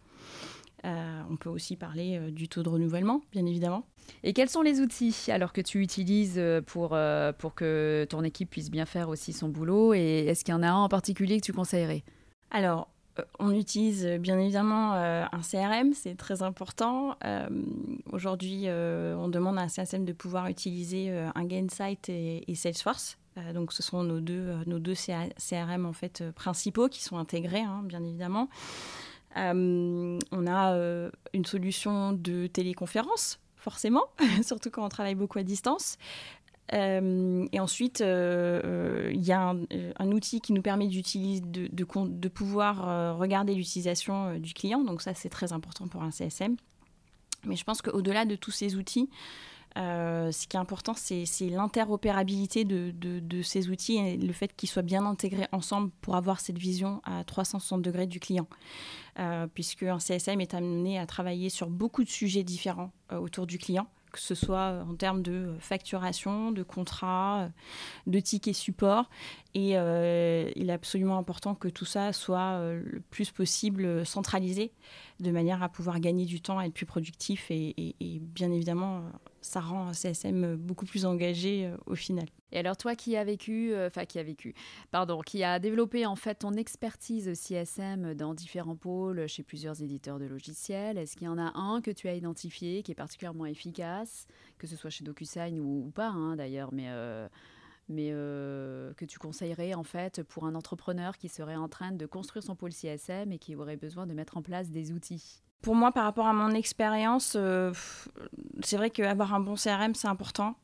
Euh, 0.86 1.22
on 1.30 1.36
peut 1.36 1.50
aussi 1.50 1.76
parler 1.76 2.18
euh, 2.18 2.32
du 2.32 2.48
taux 2.48 2.64
de 2.64 2.70
renouvellement, 2.70 3.22
bien 3.32 3.46
évidemment. 3.46 3.86
Et 4.24 4.34
quels 4.34 4.50
sont 4.50 4.62
les 4.62 4.80
outils 4.80 5.30
alors 5.30 5.52
que 5.52 5.62
tu 5.62 5.82
utilises 5.82 6.38
euh, 6.38 6.62
pour, 6.62 6.98
pour 7.38 7.56
que 7.56 8.08
ton 8.10 8.24
équipe 8.24 8.50
puisse 8.50 8.72
bien 8.72 8.86
faire 8.86 9.10
aussi 9.10 9.34
son 9.34 9.50
boulot? 9.50 9.94
Et 9.94 10.26
est-ce 10.28 10.44
qu'il 10.44 10.54
y 10.54 10.58
en 10.58 10.64
a 10.64 10.70
un 10.70 10.84
en 10.84 10.90
particulier 10.90 11.40
que 11.40 11.46
tu 11.46 11.54
conseillerais? 11.54 12.04
Alors, 12.52 12.90
on 13.38 13.52
utilise 13.52 14.06
bien 14.20 14.40
évidemment 14.40 14.94
un 14.94 15.42
CRM, 15.42 15.94
c'est 15.94 16.16
très 16.16 16.42
important. 16.42 17.18
Aujourd'hui, 18.14 18.68
on 18.70 19.28
demande 19.28 19.58
à 19.58 19.64
un 19.64 19.68
CSM 19.68 20.06
de 20.06 20.14
pouvoir 20.14 20.48
utiliser 20.48 21.12
un 21.12 21.44
Gainsight 21.44 22.08
et, 22.08 22.56
Salesforce. 22.56 23.18
donc, 23.54 23.74
ce 23.74 23.84
sont 23.84 24.04
nos 24.04 24.22
deux, 24.22 24.54
nos 24.66 24.80
deux 24.80 24.96
CRM 24.96 25.86
en 25.86 25.94
fait 25.94 26.24
principaux 26.32 26.88
qui 26.88 27.04
sont 27.04 27.18
intégrés, 27.18 27.62
hein, 27.62 27.82
bien 27.84 28.04
évidemment. 28.04 28.48
Euh, 29.38 30.20
on 30.32 30.48
a 30.48 30.74
euh, 30.74 31.10
une 31.34 31.46
solution 31.46 32.14
de 32.14 32.48
téléconférence, 32.48 33.40
forcément, 33.56 34.06
surtout 34.44 34.70
quand 34.70 34.86
on 34.86 34.90
travaille 34.90 35.16
beaucoup 35.16 35.40
à 35.40 35.44
distance. 35.44 35.98
Euh, 36.74 37.48
et 37.52 37.60
ensuite, 37.60 38.00
il 38.02 39.22
y 39.26 39.32
a 39.32 39.56
un, 40.00 40.12
outil 40.12 40.40
qui 40.40 40.54
nous 40.54 40.62
permet 40.62 40.88
de, 40.88 42.28
pouvoir 42.28 43.18
regarder 43.18 43.56
l'utilisation 43.56 44.38
du 44.38 44.54
client. 44.54 44.84
Donc 44.84 45.02
ça, 45.02 45.14
c'est 45.14 45.30
très 45.30 45.52
important 45.52 45.88
pour 45.88 46.04
un 46.04 46.12
CSM. 46.12 46.58
Mais 47.46 47.56
je 47.56 47.64
pense 47.64 47.82
qu'au-delà 47.82 48.26
de 48.26 48.36
tous 48.36 48.52
ces 48.52 48.76
outils, 48.76 49.10
euh, 49.78 50.32
ce 50.32 50.48
qui 50.48 50.58
est 50.58 50.60
important, 50.60 50.94
c'est 50.96 51.26
l'interopérabilité 51.50 52.66
de, 52.66 53.42
ces 53.44 53.70
outils 53.70 53.98
et 53.98 54.18
le 54.18 54.34
fait 54.34 54.56
qu'ils 54.56 54.70
soient 54.70 54.82
bien 54.82 55.06
intégrés 55.06 55.48
ensemble 55.52 55.92
pour 56.02 56.16
avoir 56.16 56.40
cette 56.40 56.58
vision 56.58 57.02
à 57.06 57.24
360 57.24 57.82
degrés 57.82 58.08
du 58.08 58.20
client. 58.20 58.48
Euh, 59.20 59.48
puisque 59.54 59.84
un 59.84 60.00
CSM 60.00 60.40
est 60.40 60.54
amené 60.54 60.98
à 60.98 61.06
travailler 61.06 61.50
sur 61.50 61.70
beaucoup 61.70 62.04
de 62.04 62.10
sujets 62.10 62.44
différents 62.44 62.92
euh, 63.12 63.18
autour 63.18 63.48
du 63.48 63.58
client 63.58 63.88
que 64.12 64.20
ce 64.20 64.34
soit 64.34 64.84
en 64.90 64.96
termes 64.96 65.22
de 65.22 65.56
facturation, 65.60 66.52
de 66.52 66.64
contrat, 66.64 67.48
de 68.08 68.20
tickets 68.20 68.56
support. 68.56 69.08
Et 69.54 69.74
il 69.74 70.70
est 70.70 70.74
absolument 70.74 71.20
important 71.20 71.54
que 71.54 71.68
tout 71.68 71.86
ça 71.86 72.12
soit 72.12 72.60
le 72.74 73.04
plus 73.12 73.30
possible 73.30 74.04
centralisé, 74.08 74.72
de 75.20 75.30
manière 75.30 75.62
à 75.62 75.70
pouvoir 75.70 76.00
gagner 76.00 76.26
du 76.26 76.42
temps, 76.42 76.60
être 76.60 76.74
plus 76.74 76.88
productif 76.88 77.52
et 77.52 77.96
bien 78.02 78.52
évidemment 78.52 79.04
ça 79.42 79.60
rend 79.60 79.94
CSM 79.94 80.56
beaucoup 80.56 80.86
plus 80.86 81.06
engagé 81.06 81.66
euh, 81.66 81.78
au 81.86 81.96
final. 81.96 82.26
Et 82.52 82.58
alors 82.58 82.78
toi 82.78 82.96
qui 82.96 83.16
as 83.16 83.24
vécu, 83.24 83.74
euh, 83.74 83.88
enfin 83.88 84.06
qui 84.06 84.20
a 84.20 84.24
vécu, 84.24 84.56
pardon, 84.92 85.22
qui 85.22 85.44
a 85.44 85.60
développé 85.60 86.06
en 86.06 86.16
fait 86.16 86.36
ton 86.36 86.54
expertise 86.54 87.34
CSM 87.34 88.16
dans 88.16 88.34
différents 88.34 88.76
pôles 88.76 89.28
chez 89.28 89.44
plusieurs 89.44 89.82
éditeurs 89.82 90.20
de 90.20 90.26
logiciels, 90.26 90.98
est-ce 90.98 91.16
qu'il 91.16 91.26
y 91.26 91.30
en 91.30 91.38
a 91.38 91.58
un 91.58 91.82
que 91.82 91.92
tu 91.92 92.08
as 92.08 92.16
identifié 92.16 92.84
qui 92.84 92.92
est 92.92 92.96
particulièrement 92.96 93.46
efficace, 93.46 94.26
que 94.58 94.68
ce 94.68 94.76
soit 94.76 94.90
chez 94.90 95.04
DocuSign 95.04 95.60
ou, 95.60 95.92
pas 95.94 96.10
hein, 96.10 96.36
d'ailleurs, 96.36 96.74
mais 96.74 96.88
euh, 96.90 97.28
mais 97.92 98.10
que 98.12 99.06
tu 99.06 99.18
conseillerais 99.18 99.74
en 99.74 99.84
fait 99.84 100.22
pour 100.22 100.46
un 100.46 100.54
entrepreneur 100.54 101.18
qui 101.18 101.28
serait 101.28 101.56
en 101.56 101.68
train 101.68 101.92
de 101.92 102.06
construire 102.06 102.44
son 102.44 102.56
pôle 102.56 102.72
CSM 102.72 103.32
et 103.32 103.40
qui 103.40 103.56
aurait 103.56 103.78
besoin 103.78 104.06
de 104.06 104.14
mettre 104.14 104.38
en 104.38 104.44
place 104.44 104.70
des 104.70 104.92
outils? 104.92 105.42
Pour 105.62 105.76
moi, 105.76 105.92
par 105.92 106.06
rapport 106.06 106.28
à 106.28 106.34
mon 106.34 106.52
expérience, 106.52 107.34
euh, 107.36 107.74
c'est 108.64 108.78
vrai 108.78 108.90
qu'avoir 108.90 109.34
un 109.34 109.40
bon 109.40 109.56
CRM, 109.56 109.94
c'est 109.94 110.08
important. 110.08 110.56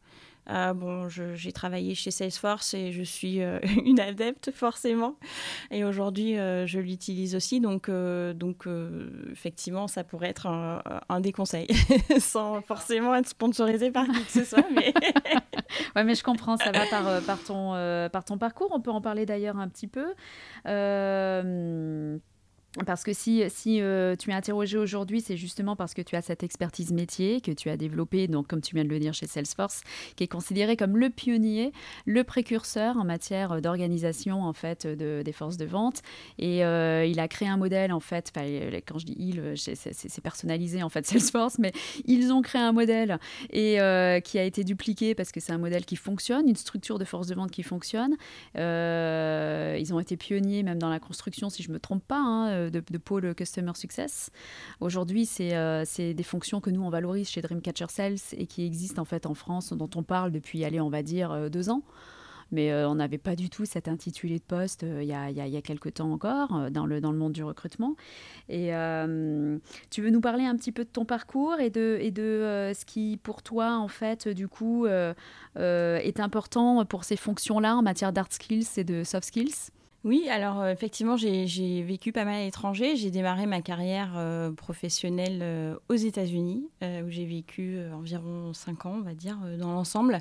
Euh, 0.47 0.73
bon, 0.75 1.09
j'ai 1.09 1.51
travaillé 1.51 1.95
chez 1.95 2.11
Salesforce 2.11 2.75
et 2.75 2.91
je 2.91 3.01
suis 3.01 3.41
euh, 3.41 3.59
une 3.85 3.99
adepte 3.99 4.51
forcément. 4.51 5.17
Et 5.71 5.83
aujourd'hui, 5.83 6.35
je 6.35 6.79
l'utilise 6.79 7.35
aussi. 7.35 7.59
Donc, 7.59 7.89
donc 7.89 8.67
effectivement, 9.31 9.87
ça 9.87 10.03
pourrait 10.03 10.29
être 10.29 10.47
un, 10.47 11.19
des 11.19 11.33
conseils, 11.33 11.67
sans 12.19 12.61
forcément 12.61 13.15
être 13.15 13.27
sponsorisé 13.27 13.91
par 13.91 14.05
qui 14.05 14.23
que 14.23 14.31
ce 14.31 14.43
soit. 14.45 14.69
Mais... 14.71 14.93
ouais, 15.95 16.03
mais 16.03 16.15
je 16.15 16.23
comprends, 16.23 16.57
ça 16.57 16.71
va 16.71 16.85
par, 16.85 17.21
par, 17.23 17.43
ton, 17.43 17.71
par 18.11 18.23
ton 18.23 18.37
parcours. 18.37 18.69
On 18.71 18.79
peut 18.79 18.91
en 18.91 19.01
parler 19.01 19.25
d'ailleurs 19.25 19.57
un 19.57 19.67
petit 19.67 19.87
peu. 19.87 20.13
Parce 22.83 23.03
que 23.03 23.13
si, 23.13 23.43
si 23.49 23.79
euh, 23.81 24.15
tu 24.17 24.31
es 24.31 24.33
interrogé 24.33 24.77
aujourd'hui, 24.77 25.21
c'est 25.21 25.37
justement 25.37 25.75
parce 25.75 25.93
que 25.93 26.01
tu 26.01 26.15
as 26.15 26.21
cette 26.21 26.43
expertise 26.43 26.91
métier 26.91 27.39
que 27.39 27.51
tu 27.51 27.69
as 27.69 27.77
développée, 27.77 28.27
donc 28.27 28.47
comme 28.47 28.61
tu 28.61 28.75
viens 28.75 28.83
de 28.83 28.89
le 28.89 28.99
dire 28.99 29.13
chez 29.13 29.27
Salesforce, 29.27 29.81
qui 30.15 30.25
est 30.25 30.27
considéré 30.27 30.75
comme 30.75 30.97
le 30.97 31.09
pionnier, 31.09 31.71
le 32.05 32.23
précurseur 32.23 32.97
en 32.97 33.05
matière 33.05 33.61
d'organisation 33.61 34.43
en 34.43 34.53
fait 34.53 34.85
de, 34.85 35.21
des 35.23 35.31
forces 35.31 35.57
de 35.57 35.65
vente. 35.65 36.01
Et 36.37 36.65
euh, 36.65 37.05
il 37.05 37.19
a 37.19 37.27
créé 37.27 37.47
un 37.47 37.57
modèle 37.57 37.93
en 37.93 38.01
fait. 38.01 38.31
Quand 38.35 38.99
je 38.99 39.05
dis 39.05 39.15
il, 39.17 39.53
c'est 39.55 40.21
personnalisé 40.21 40.83
en 40.83 40.89
fait 40.89 41.05
Salesforce, 41.05 41.59
mais 41.59 41.71
ils 42.05 42.33
ont 42.33 42.41
créé 42.41 42.61
un 42.61 42.73
modèle 42.73 43.19
et 43.51 43.79
euh, 43.79 44.19
qui 44.19 44.37
a 44.37 44.43
été 44.43 44.63
dupliqué 44.63 45.15
parce 45.15 45.31
que 45.31 45.39
c'est 45.39 45.53
un 45.53 45.57
modèle 45.57 45.85
qui 45.85 45.95
fonctionne, 45.95 46.49
une 46.49 46.55
structure 46.55 46.99
de 46.99 47.05
force 47.05 47.27
de 47.27 47.35
vente 47.35 47.51
qui 47.51 47.63
fonctionne. 47.63 48.15
ils 48.55 49.93
ont 49.93 49.99
été 49.99 50.17
pionniers 50.17 50.63
même 50.63 50.79
dans 50.79 50.89
la 50.89 50.99
construction, 50.99 51.49
si 51.49 51.63
je 51.63 51.71
me 51.71 51.79
trompe 51.79 52.03
pas. 52.05 52.19
Hein, 52.19 52.64
de, 52.69 52.97
pôle 52.97 53.33
Customer 53.35 53.73
Success. 53.75 54.31
Aujourd'hui, 54.79 55.29
euh, 55.39 55.83
c'est 55.85 56.13
des 56.13 56.23
fonctions 56.23 56.61
que 56.61 56.69
nous, 56.69 56.81
on 56.81 56.89
valorise 56.89 57.29
chez 57.29 57.41
Dreamcatcher 57.41 57.87
Sales 57.89 58.17
et 58.33 58.45
qui 58.47 58.65
existent 58.65 59.01
en 59.01 59.05
fait 59.05 59.25
en 59.25 59.33
France, 59.33 59.73
dont 59.73 59.89
on 59.95 60.03
parle 60.03 60.31
depuis, 60.31 60.63
allez, 60.63 60.79
on 60.79 60.89
va 60.89 61.03
dire, 61.03 61.31
euh, 61.31 61.49
deux 61.49 61.69
ans 61.69 61.83
mais 62.51 62.71
euh, 62.71 62.87
on 62.87 62.93
n'avait 62.93 63.17
pas 63.17 63.35
du 63.35 63.49
tout 63.49 63.65
cet 63.65 63.87
intitulé 63.87 64.37
de 64.37 64.43
poste 64.43 64.83
il 64.83 65.07
y, 65.07 65.13
a, 65.13 65.31
y, 65.31 65.57
a, 65.57 65.61
quelques 65.63 65.95
temps 65.95 66.11
encore 66.11 66.69
dans, 66.69 66.85
le, 66.85 67.01
dans 67.01 67.11
le 67.11 67.17
monde 67.17 67.33
du 67.33 67.43
recrutement. 67.43 67.95
Et 68.49 68.69
tu 69.89 70.01
veux 70.03 70.09
nous 70.11 70.21
parler 70.21 70.45
un 70.45 70.55
petit 70.55 70.71
peu 70.71 70.83
de 70.83 70.89
ton 70.89 71.05
parcours 71.05 71.59
et 71.59 71.71
de, 71.71 71.97
et 71.99 72.11
de 72.11 72.71
ce 72.75 72.85
qui, 72.85 73.17
pour 73.17 73.41
toi, 73.41 73.77
en 73.77 73.87
fait, 73.87 74.27
du 74.27 74.47
coup, 74.47 74.85
est 74.85 76.19
important 76.19 76.85
pour 76.85 77.03
ces 77.03 77.17
fonctions-là 77.17 77.75
en 77.75 77.81
matière 77.81 78.13
d'art 78.13 78.31
skills 78.31 78.67
et 78.77 78.83
de 78.83 79.03
soft 79.03 79.25
skills? 79.25 79.71
Oui, 80.05 80.29
alors 80.29 80.61
euh, 80.61 80.71
effectivement, 80.71 81.17
j'ai 81.17 81.81
vécu 81.81 82.11
pas 82.11 82.25
mal 82.25 82.35
à 82.35 82.43
l'étranger. 82.43 82.95
J'ai 82.95 83.09
démarré 83.09 83.47
ma 83.47 83.63
carrière 83.63 84.13
euh, 84.15 84.51
professionnelle 84.51 85.39
euh, 85.41 85.75
aux 85.89 85.95
États-Unis, 85.95 86.69
où 86.83 87.09
j'ai 87.09 87.25
vécu 87.25 87.79
environ 87.91 88.53
5 88.53 88.85
ans, 88.85 88.97
on 88.99 89.01
va 89.01 89.15
dire, 89.15 89.39
dans 89.57 89.71
l'ensemble. 89.73 90.19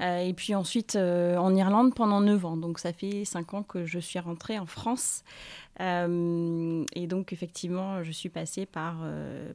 et 0.00 0.32
puis 0.36 0.54
ensuite 0.54 0.94
en 0.94 1.54
Irlande 1.56 1.92
pendant 1.94 2.20
9 2.20 2.46
ans. 2.46 2.56
Donc 2.56 2.78
ça 2.78 2.92
fait 2.92 3.24
5 3.24 3.54
ans 3.54 3.62
que 3.64 3.84
je 3.84 3.98
suis 3.98 4.20
rentrée 4.20 4.60
en 4.60 4.66
France. 4.66 5.24
et 5.80 7.06
donc 7.08 7.32
effectivement, 7.32 8.04
je 8.04 8.12
suis 8.12 8.28
passée 8.28 8.64
par, 8.66 8.98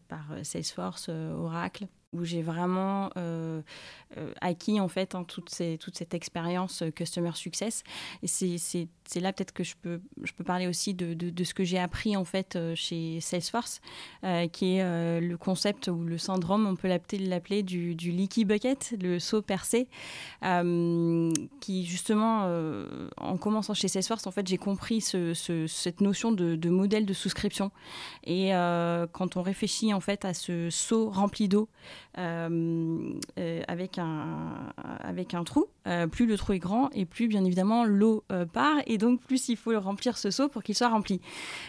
par 0.09 0.25
Salesforce, 0.43 1.09
Oracle 1.09 1.87
où 2.13 2.25
j'ai 2.25 2.41
vraiment 2.41 3.09
euh, 3.17 3.61
euh, 4.17 4.33
acquis 4.41 4.79
en 4.79 4.89
fait 4.89 5.15
hein, 5.15 5.23
toute, 5.23 5.49
cette 5.49 6.13
expérience 6.13 6.81
euh, 6.81 6.91
customer 6.91 7.31
success. 7.35 7.83
Et 8.21 8.27
c'est 8.27 9.19
là 9.19 9.31
peut-être 9.31 9.53
que 9.53 9.63
je 9.63 9.75
peux, 9.81 10.01
parler 10.45 10.67
aussi 10.67 10.93
de, 10.93 11.43
ce 11.43 11.53
que 11.53 11.63
j'ai 11.63 11.79
appris 11.79 12.17
en 12.17 12.25
fait 12.25 12.57
chez 12.75 13.19
Salesforce, 13.21 13.81
qui 14.51 14.75
est 14.75 15.19
le 15.19 15.35
concept 15.35 15.87
ou 15.87 16.03
le 16.03 16.17
syndrome, 16.17 16.65
on 16.65 16.75
peut 16.75 16.87
l'appeler 16.87 17.63
du, 17.63 17.93
leaky 17.93 18.45
bucket, 18.45 18.95
le 19.01 19.19
saut 19.19 19.41
percé, 19.41 19.87
qui 20.41 21.85
justement, 21.85 22.45
en 23.17 23.37
commençant 23.37 23.73
chez 23.73 23.87
Salesforce, 23.87 24.25
en 24.27 24.31
fait, 24.31 24.47
j'ai 24.47 24.57
compris 24.57 25.01
ce, 25.01 25.33
cette 25.67 26.01
notion 26.01 26.31
de, 26.31 26.69
modèle 26.69 27.05
de 27.05 27.13
souscription. 27.13 27.71
Et 28.23 28.51
quand 29.11 29.37
on 29.37 29.41
réfléchit 29.41 29.93
en 29.93 29.99
fait 29.99 30.25
à 30.25 30.33
ce 30.33 30.69
saut 30.69 31.09
rempli 31.09 31.47
d'eau, 31.47 31.69
euh, 32.17 33.13
euh, 33.39 33.61
avec, 33.69 33.97
un, 33.97 34.73
avec 34.99 35.33
un 35.33 35.45
trou. 35.45 35.67
Euh, 35.87 36.07
plus 36.07 36.25
le 36.25 36.37
trou 36.37 36.51
est 36.51 36.59
grand 36.59 36.89
et 36.93 37.05
plus 37.05 37.29
bien 37.29 37.45
évidemment 37.45 37.85
l'eau 37.85 38.25
part 38.51 38.77
et 38.85 38.97
donc 38.97 39.21
plus 39.21 39.47
il 39.47 39.55
faut 39.55 39.77
remplir 39.79 40.17
ce 40.17 40.29
seau 40.29 40.49
pour 40.49 40.61
qu'il 40.61 40.75
soit 40.75 40.89
rempli. 40.89 41.21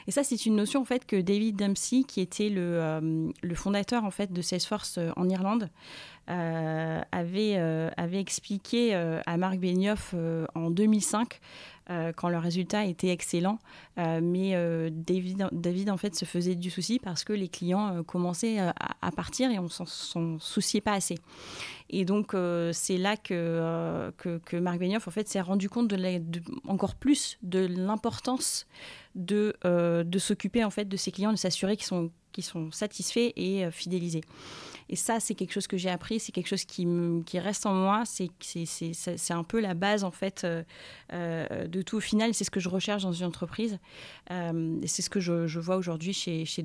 Et 0.08 0.10
ça 0.10 0.24
c'est 0.24 0.44
une 0.44 0.56
notion 0.56 0.80
en 0.80 0.84
fait 0.84 1.06
que 1.06 1.20
David 1.20 1.56
Dempsey 1.56 2.02
qui 2.02 2.20
était 2.20 2.48
le, 2.48 3.32
le 3.40 3.54
fondateur 3.54 4.04
en 4.04 4.10
fait 4.10 4.32
de 4.32 4.42
Salesforce 4.42 4.98
en 5.16 5.28
Irlande 5.28 5.70
avait, 6.26 7.56
avait 7.96 8.20
expliqué 8.20 8.94
à 8.94 9.36
Marc 9.36 9.58
Benioff 9.58 10.14
en 10.54 10.70
2005 10.70 11.40
euh, 11.90 12.12
quand 12.14 12.28
le 12.28 12.38
résultat 12.38 12.84
était 12.84 13.08
excellent. 13.08 13.58
Euh, 13.98 14.20
mais 14.22 14.54
euh, 14.54 14.88
David, 14.92 15.90
en 15.90 15.96
fait, 15.96 16.14
se 16.14 16.24
faisait 16.24 16.54
du 16.54 16.70
souci 16.70 16.98
parce 16.98 17.24
que 17.24 17.32
les 17.32 17.48
clients 17.48 18.02
commençaient 18.04 18.58
à, 18.58 19.10
partir 19.14 19.50
et 19.50 19.58
on 19.58 19.68
s'en 19.68 19.86
souciait 20.38 20.80
pas 20.80 20.92
assez. 20.92 21.18
Et 21.90 22.04
donc, 22.04 22.34
c'est 22.72 22.98
là 22.98 23.16
que, 23.16 24.12
que, 24.16 24.56
Marc 24.56 24.78
Benioff, 24.78 25.08
en 25.08 25.10
fait, 25.10 25.28
s'est 25.28 25.40
rendu 25.40 25.68
compte 25.68 25.88
de, 25.88 26.22
encore 26.66 26.94
plus 26.94 27.38
de 27.42 27.66
l'importance 27.66 28.66
de, 29.14 29.54
de 29.64 30.18
s'occuper, 30.18 30.64
en 30.64 30.70
fait, 30.70 30.86
de 30.86 30.96
ses 30.96 31.10
clients, 31.10 31.32
de 31.32 31.36
s'assurer 31.36 31.76
qu'ils 31.76 31.86
sont, 31.86 32.10
qu'ils 32.32 32.44
sont 32.44 32.70
satisfaits 32.70 33.32
et 33.36 33.70
fidélisés. 33.70 34.22
Et 34.92 34.96
ça, 34.96 35.20
c'est 35.20 35.34
quelque 35.34 35.52
chose 35.52 35.66
que 35.66 35.78
j'ai 35.78 35.88
appris, 35.88 36.20
c'est 36.20 36.32
quelque 36.32 36.48
chose 36.48 36.66
qui, 36.66 36.86
qui 37.24 37.38
reste 37.38 37.64
en 37.64 37.72
moi, 37.72 38.02
c'est 38.04 39.30
un 39.30 39.42
peu 39.42 39.58
la 39.58 39.72
base 39.72 40.04
en 40.04 40.10
fait 40.10 40.42
euh, 40.44 40.62
euh, 41.14 41.66
de 41.66 41.80
tout 41.80 41.96
au 41.96 42.00
final. 42.00 42.34
C'est 42.34 42.44
ce 42.44 42.50
que 42.50 42.60
je 42.60 42.68
recherche 42.68 43.02
dans 43.02 43.12
une 43.12 43.24
entreprise 43.24 43.78
euh, 44.30 44.78
c'est 44.86 45.00
ce 45.00 45.08
que 45.08 45.18
je, 45.18 45.58
vois 45.58 45.76
aujourd'hui 45.76 46.12
chez, 46.12 46.44
chez 46.44 46.62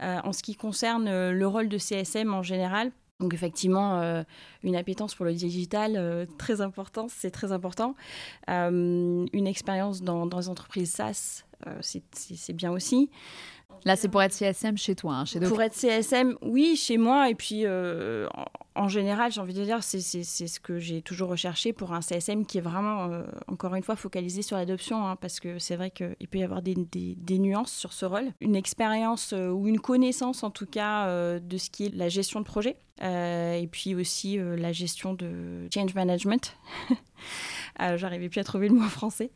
en 0.00 0.32
ce 0.32 0.42
qui 0.42 0.54
concerne 0.54 1.30
le 1.30 1.46
rôle 1.46 1.68
de 1.68 1.78
CSM 1.78 2.32
en 2.32 2.42
général, 2.42 2.92
donc 3.18 3.34
effectivement, 3.34 4.24
une 4.62 4.76
appétence 4.76 5.14
pour 5.14 5.24
le 5.24 5.32
digital, 5.32 6.26
très 6.38 6.60
important, 6.60 7.06
c'est 7.08 7.30
très 7.30 7.50
important. 7.50 7.94
une 8.46 9.46
expérience 9.46 10.02
dans, 10.02 10.26
dans 10.26 10.38
les 10.38 10.48
entreprises 10.48 10.92
SaaS, 10.92 11.44
c'est 11.80 12.52
bien 12.52 12.70
aussi. 12.70 13.10
Là, 13.84 13.96
c'est 13.96 14.08
pour 14.08 14.22
être 14.22 14.32
CSM 14.32 14.76
chez 14.76 14.94
toi, 14.94 15.14
hein, 15.14 15.24
chez 15.24 15.40
Pour 15.40 15.60
être 15.62 15.74
CSM, 15.74 16.36
oui, 16.42 16.76
chez 16.76 16.98
moi. 16.98 17.30
Et 17.30 17.34
puis, 17.34 17.62
euh, 17.64 18.28
en, 18.74 18.88
général, 18.88 19.32
j'ai 19.32 19.40
envie 19.40 19.54
de 19.54 19.64
dire, 19.64 19.82
c'est 19.82 20.00
ce 20.00 20.60
que 20.60 20.78
j'ai 20.78 21.02
toujours 21.02 21.28
recherché 21.28 21.72
pour 21.72 21.92
un 21.92 22.00
CSM 22.00 22.46
qui 22.46 22.58
est 22.58 22.62
vraiment, 22.62 23.10
euh, 23.10 23.22
encore 23.46 23.74
une 23.74 23.82
fois, 23.82 23.96
focalisé 23.96 24.42
sur 24.42 24.56
l'adoption. 24.56 25.06
Hein, 25.06 25.16
parce 25.16 25.40
que 25.40 25.58
c'est 25.58 25.76
vrai 25.76 25.90
qu'il 25.90 26.28
peut 26.30 26.38
y 26.38 26.42
avoir 26.42 26.62
des, 26.62 26.74
des, 26.74 27.38
nuances 27.38 27.72
sur 27.72 27.92
ce 27.92 28.06
rôle. 28.06 28.32
Une 28.40 28.56
expérience 28.56 29.32
euh, 29.32 29.50
ou 29.50 29.68
une 29.68 29.80
connaissance, 29.80 30.42
en 30.42 30.50
tout 30.50 30.66
cas, 30.66 31.08
de 31.38 31.58
ce 31.58 31.70
qui 31.70 31.86
est 31.86 31.94
la 31.94 32.08
gestion 32.08 32.40
de 32.40 32.44
projet. 32.44 32.76
et 33.00 33.68
puis 33.70 33.94
aussi 33.94 34.38
la 34.38 34.72
gestion 34.72 35.14
de 35.14 35.68
change 35.72 35.94
management. 35.94 36.56
Euh, 37.80 37.96
j'arrivais 37.96 38.28
plus 38.28 38.40
à 38.40 38.44
trouver 38.44 38.68
le 38.68 38.74
mot 38.74 38.88
français. 38.88 39.30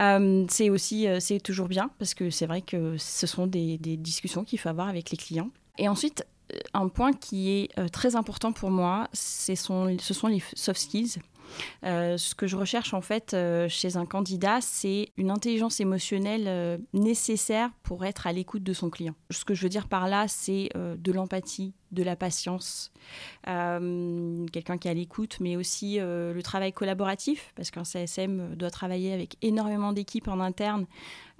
Euh, 0.00 0.44
c'est 0.48 0.70
aussi, 0.70 1.06
euh, 1.06 1.20
c'est 1.20 1.40
toujours 1.40 1.68
bien 1.68 1.90
parce 1.98 2.14
que 2.14 2.30
c'est 2.30 2.46
vrai 2.46 2.62
que 2.62 2.96
ce 2.98 3.26
sont 3.26 3.46
des, 3.46 3.78
discussions 3.78 4.44
qu'il 4.44 4.58
faut 4.58 4.68
avoir 4.68 4.88
avec 4.88 5.10
les 5.10 5.16
clients. 5.16 5.50
Et 5.78 5.88
ensuite, 5.88 6.26
un 6.74 6.88
point 6.88 7.12
qui 7.12 7.50
est 7.50 7.90
très 7.90 8.16
important 8.16 8.52
pour 8.52 8.70
moi, 8.70 9.08
ce 9.12 9.54
sont 9.54 9.86
les 9.86 9.98
soft 10.54 10.80
skills. 10.80 11.18
Ce 11.82 12.34
que 12.34 12.46
je 12.46 12.56
recherche 12.56 12.94
en 12.94 13.00
fait 13.00 13.36
chez 13.68 13.96
un 13.96 14.06
candidat, 14.06 14.60
c'est 14.60 15.08
une 15.16 15.30
intelligence 15.30 15.80
émotionnelle 15.80 16.80
nécessaire 16.92 17.70
pour 17.82 18.04
être 18.04 18.26
à 18.26 18.32
l'écoute 18.32 18.62
de 18.62 18.72
son 18.72 18.90
client. 18.90 19.14
Ce 19.30 19.44
que 19.44 19.54
je 19.54 19.62
veux 19.62 19.68
dire 19.68 19.88
par 19.88 20.08
là, 20.08 20.26
c'est 20.28 20.70
de 20.74 21.12
l'empathie, 21.12 21.74
de 21.92 22.02
la 22.02 22.16
patience, 22.16 22.92
euh, 23.48 24.46
quelqu'un 24.52 24.78
qui 24.78 24.88
est 24.88 24.90
à 24.90 24.94
l'écoute, 24.94 25.38
mais 25.40 25.56
aussi 25.56 25.98
euh, 25.98 26.32
le 26.32 26.42
travail 26.42 26.72
collaboratif, 26.72 27.52
parce 27.54 27.70
qu'un 27.70 27.84
CSM 27.84 28.54
doit 28.56 28.70
travailler 28.70 29.12
avec 29.12 29.36
énormément 29.42 29.92
d'équipes 29.92 30.28
en 30.28 30.40
interne, 30.40 30.86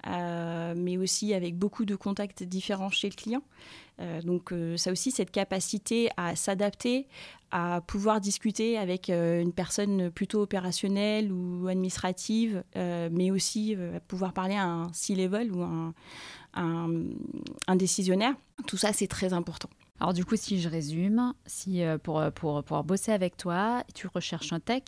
euh, 0.07 0.73
mais 0.75 0.97
aussi 0.97 1.33
avec 1.33 1.57
beaucoup 1.57 1.85
de 1.85 1.95
contacts 1.95 2.43
différents 2.43 2.89
chez 2.89 3.09
le 3.09 3.15
client. 3.15 3.41
donc 4.23 4.53
ça 4.75 4.91
aussi, 4.91 5.11
cette 5.11 5.31
capacité 5.31 6.09
à 6.17 6.35
s'adapter, 6.35 7.07
à 7.51 7.81
pouvoir 7.81 8.19
discuter 8.19 8.77
avec 8.77 9.09
une 9.09 9.53
personne 9.53 10.11
plutôt 10.11 10.41
opérationnelle 10.41 11.31
ou 11.31 11.67
administrative, 11.67 12.63
mais 12.75 13.31
aussi 13.31 13.75
à 13.95 13.99
pouvoir 14.01 14.33
parler 14.33 14.55
à 14.55 14.65
un 14.65 14.93
C-level 14.93 15.51
ou 15.51 15.61
un, 15.63 15.93
un 16.53 17.75
décisionnaire. 17.75 18.33
Tout 18.65 18.77
ça, 18.77 18.91
c'est 18.91 19.07
très 19.07 19.33
important. 19.33 19.69
Alors 19.99 20.13
du 20.13 20.25
coup, 20.25 20.35
si 20.35 20.61
je 20.61 20.69
résume, 20.69 21.33
si 21.45 21.83
euh, 21.83 21.97
pour, 21.97 22.19
euh, 22.19 22.29
pour 22.29 22.63
pouvoir 22.63 22.83
bosser 22.83 23.11
avec 23.11 23.35
toi, 23.35 23.83
tu 23.95 24.07
recherches 24.07 24.53
un 24.53 24.59
tech 24.59 24.83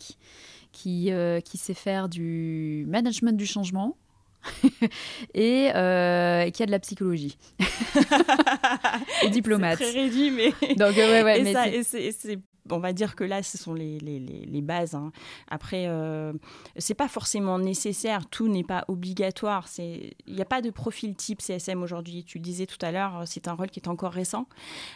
qui, 0.72 1.10
euh, 1.10 1.40
qui 1.40 1.58
sait 1.58 1.74
faire 1.74 2.08
du 2.08 2.84
management 2.88 3.36
du 3.36 3.46
changement, 3.46 3.96
et 5.34 5.70
qui 5.72 5.72
a 5.72 6.66
de 6.66 6.70
la 6.70 6.78
psychologie. 6.78 7.36
et 9.22 9.28
diplomate. 9.30 9.78
C'est 9.78 9.90
très 9.90 10.02
réduit, 10.02 10.30
mais. 10.30 10.50
Donc, 10.76 10.96
ouais, 10.96 11.22
ouais, 11.22 11.40
et 11.40 11.42
mais 11.42 11.82
c'est 11.82 12.38
on 12.70 12.78
va 12.78 12.92
dire 12.92 13.16
que 13.16 13.24
là, 13.24 13.42
ce 13.42 13.58
sont 13.58 13.74
les, 13.74 14.60
bases. 14.62 14.94
Hein. 14.94 15.12
Après, 15.48 15.86
euh, 15.86 16.32
c'est 16.76 16.94
pas 16.94 17.08
forcément 17.08 17.58
nécessaire, 17.58 18.26
tout 18.26 18.48
n'est 18.48 18.64
pas 18.64 18.84
obligatoire. 18.88 19.68
Il 19.78 20.12
n'y 20.28 20.42
a 20.42 20.46
pas 20.46 20.62
de 20.62 20.70
profil 20.70 21.14
type 21.14 21.40
CSM 21.40 21.82
aujourd'hui. 21.82 22.24
Tu 22.24 22.38
le 22.38 22.42
disais 22.42 22.66
tout 22.66 22.78
à 22.82 22.92
l'heure, 22.92 23.22
c'est 23.26 23.48
un 23.48 23.54
rôle 23.54 23.70
qui 23.70 23.80
est 23.80 23.88
encore 23.88 24.12
récent. 24.12 24.46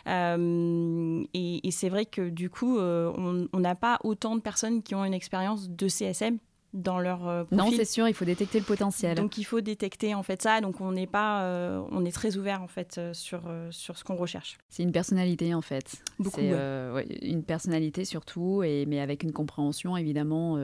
Euh, 0.07 1.25
et, 1.35 1.71
c'est 1.71 1.88
vrai 1.88 2.07
que 2.07 2.28
du 2.28 2.50
coup, 2.50 2.78
euh, 2.78 3.12
on 3.52 3.61
n'a 3.61 3.75
pas 3.75 3.99
autant 4.04 4.37
de 4.37 4.40
personnes 4.40 4.83
qui 4.83 4.95
ont 4.95 5.04
une 5.04 5.14
expérience 5.14 5.69
de 5.69 5.88
CSM 5.88 6.38
dans 6.75 6.99
leur 6.99 7.26
euh, 7.28 7.45
Non, 7.52 7.71
c'est 7.71 7.85
sûr, 7.85 8.09
il 8.09 8.14
faut 8.14 8.25
détecter 8.25 8.59
le 8.59 8.64
potentiel. 8.64 9.16
Donc 9.16 9.38
il 9.38 9.45
faut 9.45 9.61
détecter 9.61 10.14
en 10.14 10.23
fait 10.23 10.43
ça. 10.43 10.61
Donc 10.61 10.81
on 10.81 10.93
n'est 10.93 11.07
pas, 11.07 11.45
euh, 11.45 11.81
on 11.90 12.04
est 12.04 12.12
très 12.12 12.37
ouvert 12.37 12.61
en 12.62 12.66
fait 12.66 12.99
euh, 12.99 13.14
sur 13.14 13.43
sur 13.71 13.97
ce 13.97 14.04
qu'on 14.04 14.16
recherche. 14.16 14.59
C'est 14.69 14.83
une 14.83 14.93
personnalité 14.93 15.54
en 15.54 15.62
fait. 15.62 16.02
Beaucoup. 16.19 16.40
C'est 16.40 17.07
une 17.23 17.45
personnalité 17.45 18.04
surtout, 18.04 18.62
et 18.62 18.85
mais 18.87 19.00
avec 19.00 19.23
une 19.23 19.33
compréhension 19.33 19.97
évidemment 19.97 20.57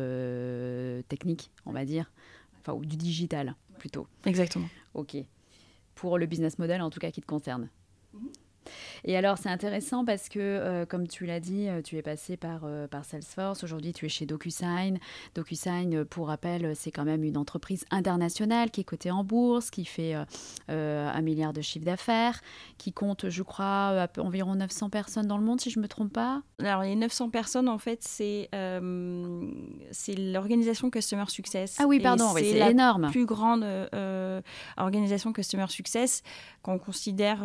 technique, 1.09 1.51
on 1.65 1.73
va 1.73 1.85
dire, 1.85 2.11
enfin 2.61 2.75
ou 2.75 2.85
du 2.85 2.97
digital 2.97 3.55
plutôt. 3.79 4.07
Exactement. 4.27 4.69
Ok. 4.95 5.17
Pour 5.95 6.19
le 6.19 6.27
business 6.27 6.59
model 6.59 6.83
en 6.83 6.91
tout 6.91 7.01
cas 7.01 7.11
qui 7.11 7.21
te 7.21 7.27
concerne. 7.27 7.69
Mhm. 8.13 8.29
Et 9.05 9.17
alors, 9.17 9.39
c'est 9.39 9.49
intéressant 9.49 10.05
parce 10.05 10.29
que, 10.29 10.39
euh, 10.39 10.87
comme 10.87 11.07
tu 11.09 11.27
l'as 11.27 11.41
dit, 11.41 11.69
euh, 11.69 11.83
tu 11.83 11.97
es 11.97 12.03
passé 12.03 12.37
par, 12.37 12.63
euh, 12.65 12.87
par 12.87 13.05
Salesforce. 13.05 13.65
Aujourd'hui, 13.65 13.93
tu 13.93 14.07
es 14.07 14.09
chez 14.09 14.27
DocuSign. 14.27 14.99
DocuSign, 15.35 16.05
pour 16.05 16.29
rappel, 16.29 16.75
c'est 16.77 16.91
quand 16.91 17.05
même 17.05 17.25
une 17.25 17.37
entreprise 17.37 17.85
internationale 17.91 18.71
qui 18.71 18.83
est 18.83 18.85
cotée 18.85 19.11
en 19.11 19.25
bourse, 19.25 19.71
qui 19.71 19.85
fait 19.85 20.15
un 20.69 21.23
milliard 21.23 21.53
de 21.53 21.61
chiffre 21.61 21.85
d'affaires, 21.85 22.41
qui 22.79 22.93
compte, 22.93 23.29
je 23.29 23.43
crois, 23.43 24.09
environ 24.19 24.55
900 24.55 24.91
personnes 24.91 25.27
dans 25.27 25.39
le 25.39 25.45
monde, 25.45 25.61
si 25.61 25.71
je 25.71 25.79
ne 25.79 25.83
me 25.83 25.89
trompe 25.89 26.13
pas. 26.13 26.43
Alors, 26.59 26.83
les 26.83 26.97
900 26.97 27.31
personnes, 27.31 27.69
en 27.69 27.79
fait, 27.79 28.03
c'est 28.03 28.49
c'est 29.91 30.15
l'organisation 30.15 30.91
Customer 30.91 31.25
Success. 31.29 31.77
Ah 31.79 31.87
oui, 31.87 32.01
pardon, 32.01 32.33
c'est 32.37 32.71
énorme. 32.71 33.03
la 33.03 33.09
plus 33.09 33.27
grande 33.27 33.65
organisation 34.77 35.33
Customer 35.33 35.67
Success 35.69 36.23
qu'on 36.63 36.79
considère 36.79 37.45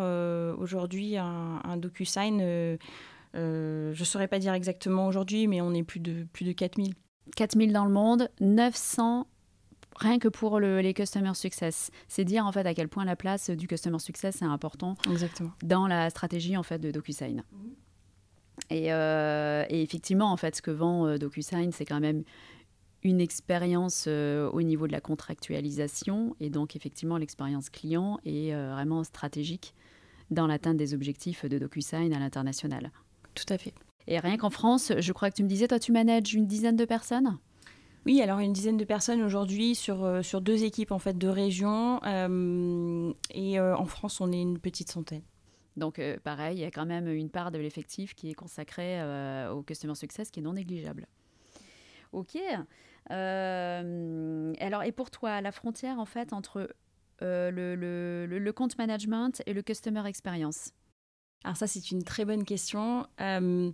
aujourd'hui 0.59 1.14
un, 1.17 1.77
DocuSign, 1.77 2.39
euh, 2.41 2.77
euh, 3.35 3.93
je 3.93 3.99
ne 3.99 4.05
saurais 4.05 4.27
pas 4.27 4.39
dire 4.39 4.53
exactement 4.53 5.07
aujourd'hui, 5.07 5.47
mais 5.47 5.61
on 5.61 5.73
est 5.73 5.83
plus 5.83 5.99
de, 5.99 6.25
plus 6.31 6.45
de 6.45 6.51
4000. 6.51 6.93
4000 7.35 7.73
dans 7.73 7.85
le 7.85 7.91
monde, 7.91 8.29
900 8.39 9.27
rien 9.97 10.19
que 10.19 10.27
pour 10.27 10.59
le, 10.59 10.81
les 10.81 10.93
Customer 10.93 11.33
Success. 11.33 11.89
C'est 12.09 12.25
dire 12.25 12.45
en 12.45 12.51
fait 12.51 12.65
à 12.65 12.73
quel 12.73 12.89
point 12.89 13.05
la 13.05 13.15
place 13.15 13.49
du 13.49 13.65
Customer 13.65 13.99
Success 13.99 14.41
est 14.41 14.45
important 14.45 14.95
Exactement. 15.09 15.51
dans 15.63 15.87
la 15.87 16.09
stratégie 16.09 16.57
en 16.57 16.63
fait 16.63 16.79
de 16.79 16.91
DocuSign. 16.91 17.43
Et, 18.69 18.91
euh, 18.91 19.65
et, 19.69 19.81
effectivement, 19.81 20.31
en 20.31 20.37
fait, 20.37 20.55
ce 20.55 20.61
que 20.61 20.71
vend 20.71 21.17
DocuSign, 21.17 21.71
c'est 21.71 21.85
quand 21.85 21.99
même 21.99 22.23
une 23.03 23.21
expérience 23.21 24.07
au 24.07 24.61
niveau 24.61 24.87
de 24.87 24.91
la 24.91 25.01
contractualisation 25.01 26.35
et 26.39 26.49
donc 26.49 26.75
effectivement 26.75 27.17
l'expérience 27.17 27.69
client 27.69 28.19
est 28.25 28.51
vraiment 28.51 29.03
stratégique 29.03 29.75
dans 30.31 30.47
l'atteinte 30.47 30.77
des 30.77 30.93
objectifs 30.93 31.45
de 31.45 31.57
DocuSign 31.57 32.13
à 32.13 32.19
l'international. 32.19 32.91
Tout 33.33 33.45
à 33.49 33.57
fait. 33.57 33.73
Et 34.07 34.19
rien 34.19 34.37
qu'en 34.37 34.49
France, 34.49 34.91
je 34.97 35.13
crois 35.13 35.29
que 35.31 35.35
tu 35.35 35.43
me 35.43 35.49
disais, 35.49 35.67
toi, 35.67 35.79
tu 35.79 35.91
manages 35.91 36.33
une 36.33 36.45
dizaine 36.45 36.75
de 36.75 36.85
personnes? 36.85 37.37
Oui, 38.05 38.21
alors 38.21 38.37
une 38.39 38.53
dizaine 38.53 38.77
de 38.77 38.85
personnes 38.85 39.23
aujourd'hui 39.23 39.73
sur, 39.73 40.03
euh, 40.03 40.21
sur 40.21 40.39
deux 40.39 40.63
équipes 40.63 40.91
en 40.91 40.99
fait 40.99 41.17
de 41.17 41.27
régions 41.27 41.99
euh, 42.05 43.11
et 43.31 43.59
euh, 43.59 43.75
en 43.75 43.85
France 43.85 44.21
on 44.21 44.31
est 44.31 44.39
une 44.41 44.59
petite 44.59 44.91
centaine. 44.91 45.23
Donc 45.75 45.99
pareil, 46.23 46.57
il 46.57 46.61
y 46.61 46.65
a 46.65 46.71
quand 46.71 46.85
même 46.85 47.09
une 47.09 47.29
part 47.29 47.51
de 47.51 47.57
l'effectif 47.57 48.13
qui 48.15 48.29
est 48.29 48.33
consacrée 48.33 49.01
au 49.51 49.61
customer 49.61 49.95
success 49.95 50.31
qui 50.31 50.39
est 50.39 50.43
non 50.43 50.53
négligeable. 50.53 51.05
Ok. 52.13 52.37
alors 53.09 54.83
et 54.83 54.93
pour 54.93 55.11
toi, 55.11 55.41
la 55.41 55.51
frontière 55.51 55.99
en 55.99 56.05
fait 56.05 56.31
entre 56.31 56.69
euh, 57.21 57.51
le, 58.27 58.51
compte 58.51 58.77
management 58.77 59.41
et 59.45 59.53
le 59.53 59.61
customer 59.61 60.05
experience 60.05 60.71
Alors 61.43 61.57
ça, 61.57 61.67
c'est 61.67 61.91
une 61.91 62.03
très 62.03 62.25
bonne 62.25 62.43
question. 62.43 63.07
Euh, 63.21 63.71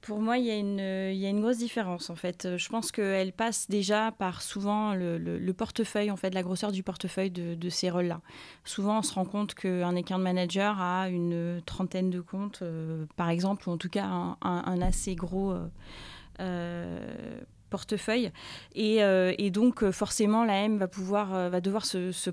pour 0.00 0.20
moi, 0.20 0.38
il 0.38 0.46
y, 0.46 0.50
a 0.50 0.56
une, 0.56 1.40
grosse 1.40 1.58
différence 1.58 2.08
en 2.08 2.16
fait. 2.16 2.56
Je 2.56 2.68
pense 2.70 2.90
qu'elle 2.90 3.32
passe 3.34 3.68
déjà 3.68 4.12
par 4.12 4.40
souvent 4.40 4.94
le, 4.94 5.18
le, 5.18 5.52
portefeuille, 5.52 6.10
en 6.10 6.16
fait, 6.16 6.32
la 6.32 6.42
grosseur 6.42 6.72
du 6.72 6.82
portefeuille 6.82 7.30
de, 7.30 7.68
ces 7.68 7.90
rôles-là. 7.90 8.22
Souvent, 8.64 9.00
on 9.00 9.02
se 9.02 9.12
rend 9.12 9.26
compte 9.26 9.54
qu'un 9.54 9.94
account 9.96 10.18
manager 10.18 10.80
a 10.80 11.10
une 11.10 11.60
trentaine 11.66 12.08
de 12.08 12.22
comptes, 12.22 12.60
euh, 12.62 13.04
par 13.16 13.28
exemple, 13.28 13.68
ou 13.68 13.72
en 13.72 13.76
tout 13.76 13.90
cas 13.90 14.06
un, 14.06 14.80
assez 14.80 15.14
gros 15.14 15.54
portefeuille. 17.70 18.30
Et, 18.74 19.02
euh, 19.02 19.32
donc, 19.50 19.82
euh, 19.82 19.92
forcément, 19.92 20.44
la 20.44 20.64
M 20.64 20.76
va, 20.78 20.88
pouvoir, 20.88 21.34
euh, 21.34 21.48
va 21.48 21.60
devoir 21.60 21.86
se, 21.86 22.30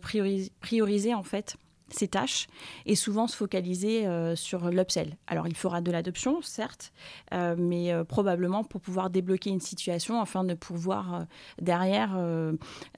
prioriser, 0.59 1.13
en 1.13 1.23
fait, 1.23 1.55
ses 1.89 2.09
tâches 2.09 2.47
et 2.85 2.95
souvent 2.95 3.27
se 3.27 3.37
focaliser 3.37 4.05
sur 4.35 4.69
l'upsell. 4.69 5.15
Alors 5.25 5.47
il 5.47 5.55
fera 5.55 5.79
de 5.79 5.89
l'adoption, 5.89 6.41
certes, 6.41 6.91
mais 7.31 7.93
probablement 8.09 8.65
pour 8.65 8.81
pouvoir 8.81 9.09
débloquer 9.09 9.51
une 9.51 9.61
situation 9.61 10.19
afin 10.19 10.43
de 10.43 10.53
pouvoir 10.53 11.27
derrière 11.61 12.19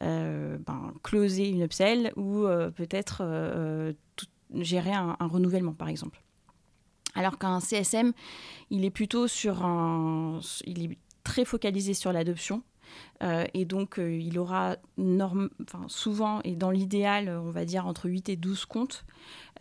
ben, 0.01 0.93
closer 1.03 1.49
une 1.49 1.61
upsell 1.61 2.11
ou 2.15 2.47
peut-être 2.75 3.21
gérer 4.55 4.93
un, 4.93 5.15
renouvellement, 5.19 5.73
par 5.73 5.87
exemple. 5.87 6.19
Alors 7.15 7.37
qu'un 7.37 7.59
CSM, 7.59 8.13
il 8.69 8.85
est 8.85 8.91
plutôt 8.91 9.27
sur 9.27 9.65
un, 9.65 10.39
très 11.29 11.45
focalisé 11.45 11.93
sur 11.93 12.11
l'adoption. 12.11 12.63
Euh, 13.21 13.45
et 13.53 13.65
donc, 13.65 13.99
euh, 13.99 14.17
il 14.17 14.39
aura 14.39 14.77
norme, 14.97 15.51
souvent, 15.87 16.41
et 16.43 16.55
dans 16.55 16.71
l'idéal, 16.71 17.29
on 17.29 17.51
va 17.51 17.65
dire 17.65 17.85
entre 17.85 18.09
8 18.09 18.29
et 18.29 18.35
12 18.35 18.65
comptes, 18.65 19.05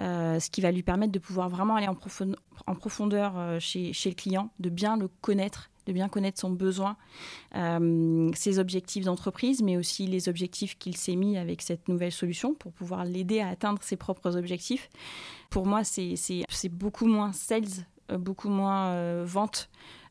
euh, 0.00 0.40
ce 0.40 0.48
qui 0.48 0.62
va 0.62 0.72
lui 0.72 0.82
permettre 0.82 1.12
de 1.12 1.18
pouvoir 1.18 1.50
vraiment 1.50 1.76
aller 1.76 1.88
en, 1.88 1.94
profondeur, 1.94 2.40
en 2.66 2.74
profondeur 2.74 3.60
chez, 3.60 3.92
chez, 3.92 4.08
le 4.08 4.14
client, 4.14 4.50
de 4.60 4.70
bien 4.70 4.96
le 4.96 5.08
connaître, 5.20 5.68
de 5.84 5.92
bien 5.92 6.08
connaître 6.08 6.40
son 6.40 6.50
besoin, 6.50 6.96
ses 7.52 8.58
objectifs 8.58 9.04
d'entreprise, 9.04 9.62
mais 9.62 9.76
aussi 9.76 10.06
les 10.06 10.30
objectifs 10.30 10.78
qu'il 10.78 10.96
s'est 10.96 11.16
mis 11.16 11.36
avec 11.36 11.60
cette 11.60 11.88
nouvelle 11.88 12.12
solution 12.12 12.54
pour 12.54 12.72
pouvoir 12.72 13.04
l'aider 13.04 13.40
à 13.40 13.48
atteindre 13.48 13.82
ses 13.82 13.96
propres 13.96 14.38
objectifs. 14.38 14.88
Pour 15.50 15.66
moi, 15.66 15.84
c'est 15.84 16.16
beaucoup 16.70 17.06
moins 17.06 17.32
sales, 17.32 17.86
beaucoup 18.18 18.48
moins 18.48 19.22
vente 19.24 19.68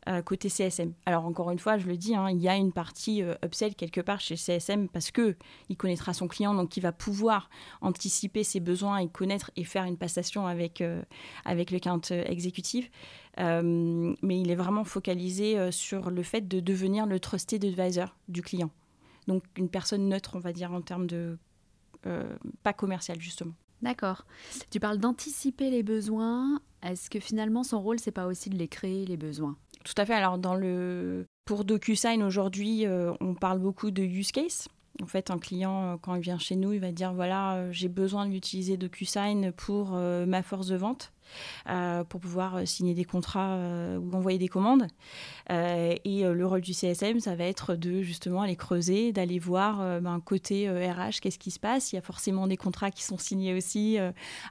euh, 0.07 0.21
côté 0.21 0.47
CSM. 0.47 0.93
Alors 1.05 1.25
encore 1.25 1.51
une 1.51 1.59
fois, 1.59 1.77
je 1.77 1.85
le 1.85 1.97
dis, 1.97 2.15
hein, 2.15 2.29
il 2.29 2.39
y 2.39 2.47
a 2.47 2.55
une 2.55 2.71
partie 2.71 3.21
euh, 3.21 3.35
upsell 3.43 3.75
quelque 3.75 3.99
part 3.99 4.21
chez 4.21 4.37
CSM 4.37 4.87
parce 4.87 5.11
que 5.11 5.35
il 5.67 5.75
connaîtra 5.75 6.13
son 6.13 6.29
client, 6.29 6.53
donc 6.53 6.77
il 6.77 6.81
va 6.81 6.93
pouvoir 6.93 7.49
anticiper 7.81 8.43
ses 8.43 8.61
besoins 8.61 8.99
et 8.99 9.09
connaître 9.09 9.51
et 9.57 9.65
faire 9.65 9.83
une 9.83 9.97
passation 9.97 10.47
avec 10.47 10.79
euh, 10.79 11.01
avec 11.43 11.71
le 11.71 11.79
compte 11.79 12.11
exécutif. 12.11 12.89
mais 13.37 14.39
il 14.39 14.49
est 14.49 14.55
vraiment 14.55 14.85
focalisé 14.85 15.71
sur 15.71 16.09
le 16.09 16.23
fait 16.23 16.47
de 16.47 16.59
devenir 16.59 17.05
le 17.05 17.19
trusted 17.19 17.63
advisor 17.65 18.15
du 18.29 18.41
client. 18.41 18.71
Donc 19.27 19.43
une 19.57 19.69
personne 19.69 20.07
neutre, 20.07 20.31
on 20.35 20.39
va 20.39 20.53
dire 20.53 20.71
en 20.71 20.81
termes 20.81 21.07
de 21.07 21.37
pas 22.63 22.73
commercial 22.73 23.19
justement. 23.19 23.53
D'accord. 23.81 24.25
Tu 24.71 24.79
parles 24.79 24.97
d'anticiper 24.97 25.69
les 25.69 25.83
besoins. 25.83 26.61
Est-ce 26.81 27.09
que 27.09 27.19
finalement 27.19 27.63
son 27.63 27.81
rôle, 27.81 27.99
c'est 27.99 28.11
pas 28.11 28.25
aussi 28.25 28.49
de 28.49 28.57
les 28.57 28.67
créer 28.67 29.05
les 29.05 29.17
besoins? 29.17 29.57
Tout 29.87 30.01
à 30.01 30.05
fait. 30.05 30.13
Alors, 30.13 30.37
dans 30.37 30.55
le... 30.55 31.25
pour 31.45 31.63
DocuSign, 31.63 32.21
aujourd'hui, 32.21 32.85
euh, 32.85 33.13
on 33.21 33.33
parle 33.33 33.59
beaucoup 33.59 33.89
de 33.89 34.03
use 34.03 34.31
case. 34.31 34.67
En 35.01 35.05
fait, 35.05 35.31
un 35.31 35.39
client, 35.39 35.93
euh, 35.93 35.97
quand 36.01 36.15
il 36.15 36.21
vient 36.21 36.37
chez 36.39 36.55
nous, 36.55 36.73
il 36.73 36.79
va 36.79 36.91
dire 36.91 37.13
voilà, 37.13 37.55
euh, 37.55 37.71
j'ai 37.71 37.87
besoin 37.87 38.27
d'utiliser 38.27 38.75
DocuSign 38.77 39.51
pour 39.53 39.91
ma 39.91 40.43
force 40.43 40.67
de 40.67 40.75
vente. 40.75 41.13
Euh, 41.69 42.03
pour 42.03 42.21
pouvoir 42.21 42.55
euh, 42.55 42.65
signer 42.65 42.93
des 42.93 43.03
contrats 43.03 43.55
euh, 43.55 43.97
ou 43.97 44.15
envoyer 44.15 44.37
des 44.37 44.47
commandes. 44.47 44.87
et 45.49 46.23
le 46.23 46.45
rôle 46.45 46.61
du 46.61 46.73
CSM, 46.73 47.19
ça 47.19 47.35
va 47.35 47.45
être 47.45 47.75
de 47.75 48.01
justement 48.01 48.41
aller 48.41 48.55
creuser, 48.55 49.11
d'aller 49.11 49.39
voir 49.39 50.01
ben, 50.01 50.19
côté 50.19 50.69
RH, 50.69 51.19
qu'est-ce 51.21 51.39
qui 51.39 51.51
se 51.51 51.59
passe. 51.59 51.91
Il 51.91 51.95
y 51.95 51.99
a 51.99 52.01
forcément 52.01 52.47
des 52.47 52.57
contrats 52.57 52.91
qui 52.91 53.03
sont 53.03 53.17
signés 53.17 53.53
aussi 53.53 53.97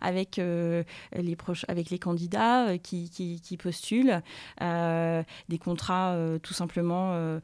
avec, 0.00 0.36
les 0.36 1.36
avec 1.68 1.90
les 1.90 1.98
candidats 1.98 2.78
qui, 2.78 3.10
qui, 3.10 3.56
postulent, 3.56 4.22
des 4.60 5.58
contrats 5.58 6.16
tout 6.42 6.54
simplement 6.54 7.38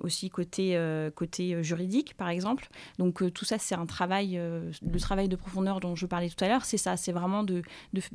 aussi 0.00 0.30
côté, 0.30 0.78
côté 1.14 1.62
juridique, 1.62 2.14
par 2.16 2.28
exemple. 2.28 2.68
Donc 2.98 3.32
tout 3.32 3.44
ça, 3.44 3.58
c'est 3.58 3.74
un 3.74 3.86
travail, 3.86 4.36
le 4.36 5.00
travail 5.00 5.28
de 5.28 5.36
profondeur 5.36 5.80
dont 5.80 5.96
je 5.96 6.06
parlais 6.06 6.28
tout 6.28 6.44
à 6.44 6.48
l'heure, 6.48 6.64
c'est 6.64 6.78
ça, 6.78 6.96
c'est 6.96 7.12
vraiment 7.12 7.44
de 7.44 7.62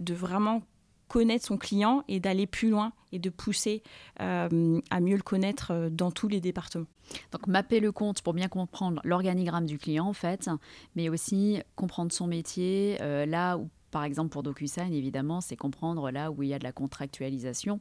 de 0.08 0.14
vraiment 0.14 0.64
connaître 1.08 1.46
son 1.46 1.58
client 1.58 2.04
et 2.08 2.20
d'aller 2.20 2.48
plus 2.48 2.70
loin 2.70 2.92
et 3.12 3.20
de 3.20 3.30
pousser 3.30 3.82
euh, 4.20 4.82
à 4.90 5.00
mieux 5.00 5.16
le 5.16 5.22
connaître 5.22 5.72
euh, 5.72 5.90
dans 5.90 6.12
tous 6.12 6.28
les 6.28 6.42
départements. 6.42 6.88
Donc 7.32 7.48
mapper 7.48 7.80
le 7.80 7.92
compte 7.92 8.22
pour 8.22 8.34
bien 8.34 8.50
comprendre 8.50 9.02
l'organigramme 9.06 9.66
du 9.66 9.78
client 9.78 10.06
en 10.06 10.14
fait, 10.14 10.50
mais 10.96 11.08
aussi 11.08 11.62
comprendre 11.76 12.12
son 12.12 12.28
métier, 12.28 12.98
euh, 13.02 13.26
là 13.26 13.58
où 13.58 13.70
par 13.92 14.04
exemple 14.04 14.30
pour 14.30 14.44
DocuSign 14.44 14.94
évidemment 14.94 15.40
c'est 15.40 15.56
comprendre 15.56 16.12
là 16.12 16.32
où 16.32 16.44
il 16.44 16.50
y 16.50 16.54
a 16.54 16.60
de 16.60 16.66
la 16.66 16.74
contractualisation, 16.74 17.80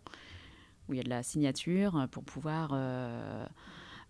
où 0.89 0.95
il 0.95 0.99
y 0.99 1.01
a 1.01 1.03
de 1.03 1.11
la 1.11 1.25
signature 1.25 2.07
pour 2.13 2.23
pouvoir 2.23 2.73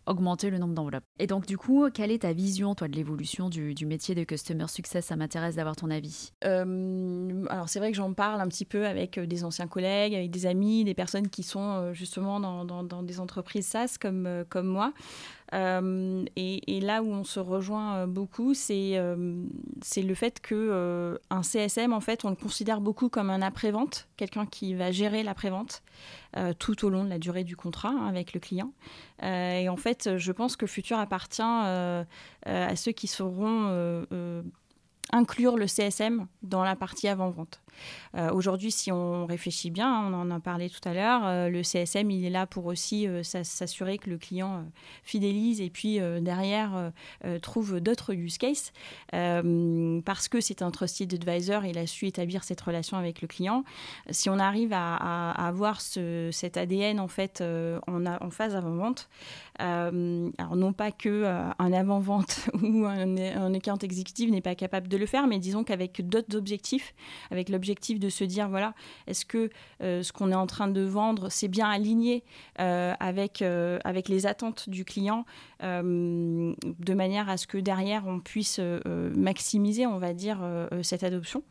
augmenter 0.07 0.51
le 0.51 0.59
nombre 0.59 0.75
d'enveloppes. 0.75 1.05
Et 1.19 1.27
donc, 1.27 1.47
du 1.47 1.59
coup, 1.59 1.89
quelle 1.93 2.11
est 2.11 2.23
ta 2.23 2.33
vision, 2.33 2.75
toi, 2.75 2.89
de 2.89 2.97
l'évolution 2.97 3.49
du, 3.49 3.75
métier 3.87 4.15
de 4.15 4.25
Customer 4.25 4.67
Success? 4.69 5.07
Ça 5.07 5.17
m'intéresse 5.17 5.57
d'avoir 5.57 5.77
ton 5.77 5.91
avis. 5.91 6.33
Euh, 6.45 7.45
alors, 7.49 7.69
c'est 7.69 7.79
vrai 7.79 7.91
que 7.91 7.97
j'en 7.97 8.13
parle 8.13 8.41
un 8.41 8.49
petit 8.49 8.65
peu 8.65 8.87
avec 8.87 9.19
euh, 9.19 9.27
des 9.27 9.45
anciens 9.45 9.67
collègues, 9.67 10.15
avec 10.15 10.31
des 10.31 10.47
amis, 10.47 10.85
des 10.85 10.95
personnes 10.95 11.29
qui 11.29 11.43
sont 11.43 11.61
euh, 11.61 11.93
justement 11.93 12.41
dans, 12.41 13.03
des 13.03 13.21
entreprises 13.21 13.67
SaaS 13.67 13.97
comme 14.01 14.45
moi. 14.63 14.93
Et, 15.53 16.81
là 16.81 17.03
où 17.03 17.13
on 17.13 17.25
se 17.25 17.41
rejoint 17.41 18.07
beaucoup, 18.07 18.55
c'est 18.55 19.01
c'est 19.83 20.03
le 20.03 20.15
fait 20.15 20.41
que 20.41 21.19
un 21.31 21.43
CSM, 21.43 21.93
en 21.93 22.01
fait, 22.01 22.25
on 22.25 22.31
le 22.31 22.37
considère 22.37 22.81
beaucoup 22.81 23.09
comme 23.09 23.31
un 23.31 23.43
après-vente, 23.43 24.09
quelqu'un 24.17 24.47
qui 24.47 24.75
va 24.75 24.91
gérer 24.91 25.23
l'après-vente 25.23 25.83
tout 26.59 26.85
au 26.85 26.91
long 26.91 27.05
de 27.05 27.09
la 27.09 27.19
durée 27.19 27.45
du 27.45 27.57
contrat 27.57 27.91
hein, 27.91 28.07
avec 28.07 28.33
le 28.35 28.41
client. 28.41 28.73
et 29.23 29.69
en 29.69 29.77
fait, 29.77 30.17
je 30.17 30.33
pense 30.33 30.57
que 30.57 30.67
Futur 30.67 30.99
appartient 30.99 31.43
à 31.43 32.77
ceux 32.77 32.93
qui 32.93 33.07
seront 33.07 34.07
inclure 35.13 35.57
le 35.57 35.67
CSM 35.67 36.27
dans 36.43 36.65
la 36.65 36.77
partie 36.77 37.09
avant-vente. 37.09 37.61
Euh, 38.17 38.31
aujourd'hui, 38.33 38.71
si 38.71 38.91
on 38.91 39.27
réfléchit 39.27 39.71
bien, 39.71 40.07
on 40.07 40.15
en 40.15 40.31
a 40.31 40.41
parlé 40.41 40.71
tout 40.71 40.87
à 40.89 40.95
l'heure, 40.95 41.23
euh, 41.25 41.49
le 41.49 41.63
CSM, 41.63 42.11
il 42.11 42.25
est 42.25 42.31
là 42.31 42.47
pour 42.47 42.67
aussi 42.67 43.07
euh, 43.07 43.23
s'assurer 43.23 43.99
que 43.99 44.11
le 44.11 44.19
client 44.19 44.65
fidélise 45.03 45.61
et 45.61 45.71
puis 45.71 45.99
derrière 46.21 46.93
trouve 47.43 47.81
d'autres 47.81 48.15
use 48.15 48.39
cases. 48.39 48.73
parce 49.11 50.29
que 50.29 50.41
c'est 50.41 50.63
un 50.63 50.71
trusted 50.71 51.13
advisor, 51.13 51.65
il 51.65 51.79
a 51.79 51.87
su 51.87 52.07
établir 52.07 52.45
cette 52.45 52.61
relation 52.61 52.97
avec 52.97 53.21
le 53.23 53.29
client. 53.29 53.65
Si 54.11 54.31
on 54.31 54.39
arrive 54.39 54.73
à, 54.73 55.31
avoir 55.47 55.81
ce, 55.81 56.31
cet 56.33 56.57
ADN 56.57 57.01
en 57.01 57.09
fait 57.09 57.43
en 57.87 58.31
phase 58.31 58.55
avant-vente, 58.55 59.09
alors 59.59 60.57
non 60.57 60.73
pas 60.73 60.93
que 60.93 61.25
un 61.59 61.73
avant-vente 61.73 62.51
ou 62.63 62.85
un, 62.85 63.17
un 63.17 63.55
account 63.55 63.79
exécutif 63.79 64.31
n'est 64.31 64.41
pas 64.41 64.55
capable 64.55 64.89
de 64.89 64.97
le 64.97 65.07
faire, 65.07 65.27
mais 65.27 65.39
disons 65.39 65.65
qu'avec 65.65 66.07
d'autres 66.09 66.37
objectifs, 66.37 66.95
avec 67.31 67.49
l'objectif 67.49 67.66
de 67.75 68.09
se 68.09 68.25
dire 68.25 68.49
voilà, 68.49 68.75
est-ce 69.07 69.25
que 69.25 69.51
euh, 69.83 70.03
ce 70.03 70.13
qu'on 70.13 70.31
est 70.33 70.37
en 70.37 70.47
train 70.47 70.69
de 70.69 70.83
vendre, 70.83 71.29
c'est 71.31 71.49
bien 71.49 71.69
aligné 71.69 72.25
euh, 72.61 72.95
avec, 73.01 73.43
euh, 73.43 73.79
avec 73.85 74.09
les 74.09 74.27
attentes 74.27 74.69
du 74.69 74.85
client, 74.85 75.25
de 75.63 76.95
manière 76.95 77.29
à 77.29 77.37
ce 77.37 77.47
que 77.47 77.59
derrière 77.59 78.07
on 78.07 78.21
puisse 78.21 78.61
maximiser, 79.15 79.87
on 79.87 79.99
va 79.99 80.13
dire, 80.13 80.39
cette 80.83 81.05
adoption. 81.05 81.43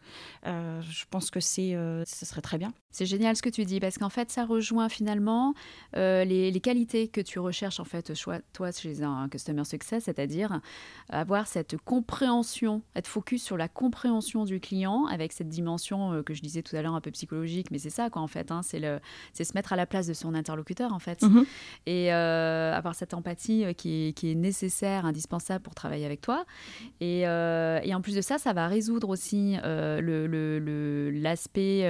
je 0.44 1.06
pense 1.10 1.32
que 1.32 1.40
c'est, 1.40 1.72
ce 2.06 2.26
serait 2.26 2.42
très 2.42 2.58
bien. 2.58 2.74
C'est 2.92 3.06
génial 3.06 3.36
ce 3.36 3.42
que 3.42 3.50
tu 3.50 3.66
dis 3.66 3.80
parce 3.80 3.98
qu'en 3.98 4.10
fait, 4.10 4.32
ça 4.32 4.46
rejoint 4.46 4.90
finalement 4.90 5.54
les, 5.94 6.52
les, 6.52 6.60
qualités 6.60 7.08
que 7.08 7.22
tu 7.22 7.40
recherches 7.40 7.80
en 7.80 7.84
fait, 7.84 8.14
toi, 8.54 8.72
chez 8.72 9.04
un 9.04 9.28
customer 9.30 9.66
success, 9.66 10.06
c'est-à-dire 10.06 10.60
avoir 11.10 11.48
cette 11.48 11.78
compréhension, 11.78 12.82
être 12.96 13.08
focus 13.08 13.44
sur 13.44 13.58
la 13.58 13.68
compréhension 13.68 14.46
du 14.46 14.60
client 14.60 15.06
avec 15.06 15.32
cette 15.32 15.50
dimension 15.50 16.14
euh, 16.14 16.24
que 16.24 16.34
je 16.34 16.42
disais 16.42 16.62
tout 16.62 16.76
à 16.76 16.82
l'heure 16.82 16.96
un 16.96 17.02
peu 17.02 17.12
psychologique, 17.12 17.72
mais 17.72 17.78
c'est 17.78 17.90
ça 17.90 18.10
quoi 18.10 18.22
en 18.22 18.28
fait. 18.28 18.52
Hein, 18.52 18.62
c'est 18.64 18.80
le, 18.80 19.00
c'est 19.34 19.44
se 19.44 19.54
mettre 19.54 19.74
à 19.74 19.76
la 19.76 19.86
place 19.86 20.08
de 20.08 20.14
son 20.14 20.34
interlocuteur 20.34 20.94
en 20.94 21.00
fait, 21.00 21.22
mhm. 21.22 21.46
et 21.86 22.14
euh, 22.14 22.74
avoir 22.74 22.96
cette 22.96 23.14
empathie 23.14 23.64
euh, 23.66 23.74
qui 24.16 24.32
est, 24.32 24.36
nécessaire, 24.36 25.06
indispensable 25.06 25.64
pour 25.64 25.76
travailler 25.76 26.06
avec 26.06 26.22
toi. 26.22 26.46
Et, 27.00 27.22
et, 27.22 27.96
en 27.96 28.02
plus 28.02 28.16
de 28.16 28.22
ça, 28.22 28.38
ça 28.38 28.54
va 28.54 28.68
résoudre 28.68 29.10
aussi 29.10 29.58
le, 29.64 30.28
le, 30.28 31.12
l'aspect 31.12 31.90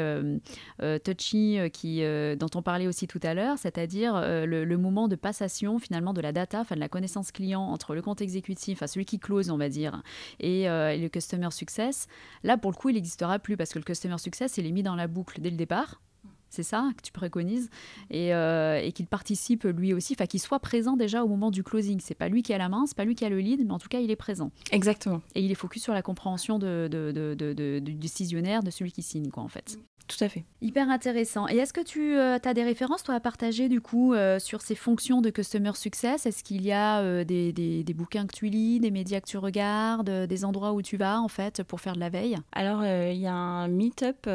touchy 1.03 1.59
qui, 1.73 2.01
dont 2.37 2.49
on 2.55 2.61
parlait 2.61 2.87
aussi 2.87 3.07
tout 3.07 3.19
à 3.23 3.33
l'heure, 3.33 3.57
c'est-à-dire 3.57 4.21
le, 4.45 4.75
moment 4.75 5.07
de 5.07 5.15
passation 5.15 5.79
finalement 5.79 6.13
de 6.13 6.21
la 6.21 6.31
data, 6.31 6.59
enfin 6.61 6.75
de 6.75 6.81
la 6.81 6.89
connaissance 6.89 7.31
client 7.31 7.61
entre 7.61 7.95
le 7.95 8.01
compte 8.01 8.21
exécutif, 8.21 8.77
enfin 8.77 8.87
celui 8.87 9.05
qui 9.05 9.19
close 9.19 9.49
on 9.49 9.57
va 9.57 9.69
dire, 9.69 10.03
et, 10.39 10.63
et 10.63 10.97
le 10.97 11.07
customer 11.07 11.51
success. 11.51 12.07
Là 12.43 12.57
pour 12.57 12.71
le 12.71 12.75
coup, 12.75 12.89
il 12.89 12.95
n'existera 12.95 13.39
plus 13.39 13.57
parce 13.57 13.71
que 13.71 13.79
le 13.79 13.83
customer 13.85 14.17
success, 14.17 14.57
il 14.57 14.65
est 14.65 14.71
mis 14.71 14.83
dans 14.83 14.95
la 14.95 15.07
boucle 15.07 15.39
dès 15.41 15.49
le 15.49 15.57
départ. 15.57 16.01
C'est 16.49 16.63
ça 16.63 16.89
que 16.95 17.01
tu 17.01 17.11
préconises 17.11 17.69
et, 18.09 18.33
euh, 18.33 18.79
et 18.81 18.91
qu'il 18.91 19.07
participe 19.07 19.63
lui 19.63 19.93
aussi, 19.93 20.13
enfin 20.13 20.25
qu'il 20.25 20.39
soit 20.39 20.59
présent 20.59 20.95
déjà 20.95 21.23
au 21.23 21.27
moment 21.27 21.51
du 21.51 21.63
closing. 21.63 21.99
C'est 22.01 22.15
pas 22.15 22.29
lui 22.29 22.43
qui 22.43 22.53
a 22.53 22.57
la 22.57 22.69
main, 22.69 22.85
c'est 22.85 22.95
pas 22.95 23.05
lui 23.05 23.15
qui 23.15 23.25
a 23.25 23.29
le 23.29 23.39
lead, 23.39 23.65
mais 23.65 23.73
en 23.73 23.79
tout 23.79 23.89
cas 23.89 23.99
il 23.99 24.11
est 24.11 24.15
présent. 24.15 24.51
Exactement. 24.71 25.21
Et 25.33 25.41
il 25.41 25.51
est 25.51 25.55
focus 25.55 25.83
sur 25.83 25.93
la 25.93 26.01
compréhension 26.01 26.59
de, 26.59 26.87
de, 26.89 27.11
de, 27.11 27.79
du 27.79 27.93
décisionnaire, 27.93 28.63
de 28.63 28.71
celui 28.71 28.91
qui 28.91 29.01
signe 29.01 29.29
quoi 29.29 29.43
en 29.43 29.49
fait. 29.49 29.77
Tout 30.07 30.23
à 30.23 30.29
fait. 30.29 30.45
Hyper 30.61 30.89
intéressant. 30.89 31.47
Et 31.47 31.57
est-ce 31.57 31.73
que 31.73 31.81
tu 31.81 32.15
euh, 32.15 32.37
as 32.43 32.53
des 32.53 32.63
références, 32.63 33.01
toi, 33.01 33.15
à 33.15 33.19
partager, 33.19 33.69
du 33.69 33.81
coup, 33.81 34.13
euh, 34.13 34.37
sur 34.37 34.61
ces 34.61 34.75
fonctions 34.75 35.19
de 35.19 35.31
Customer 35.31 35.71
Success? 35.73 36.27
Est-ce 36.27 36.43
qu'il 36.43 36.63
y 36.63 36.71
a 36.71 37.23
des, 37.23 37.51
des, 37.51 37.83
des, 37.83 37.93
bouquins 37.95 38.27
que 38.27 38.35
tu 38.35 38.45
lis, 38.45 38.79
des 38.79 38.91
médias 38.91 39.19
que 39.19 39.27
tu 39.27 39.37
regardes, 39.37 40.27
des 40.27 40.45
endroits 40.45 40.73
où 40.73 40.83
tu 40.83 40.95
vas, 40.95 41.19
en 41.19 41.27
fait, 41.27 41.63
pour 41.63 41.81
faire 41.81 41.95
de 41.95 41.99
la 41.99 42.09
veille? 42.09 42.37
Alors, 42.51 42.85
il 42.85 43.17
y 43.17 43.25
a 43.25 43.33
un 43.33 43.67
meet-up 43.67 44.29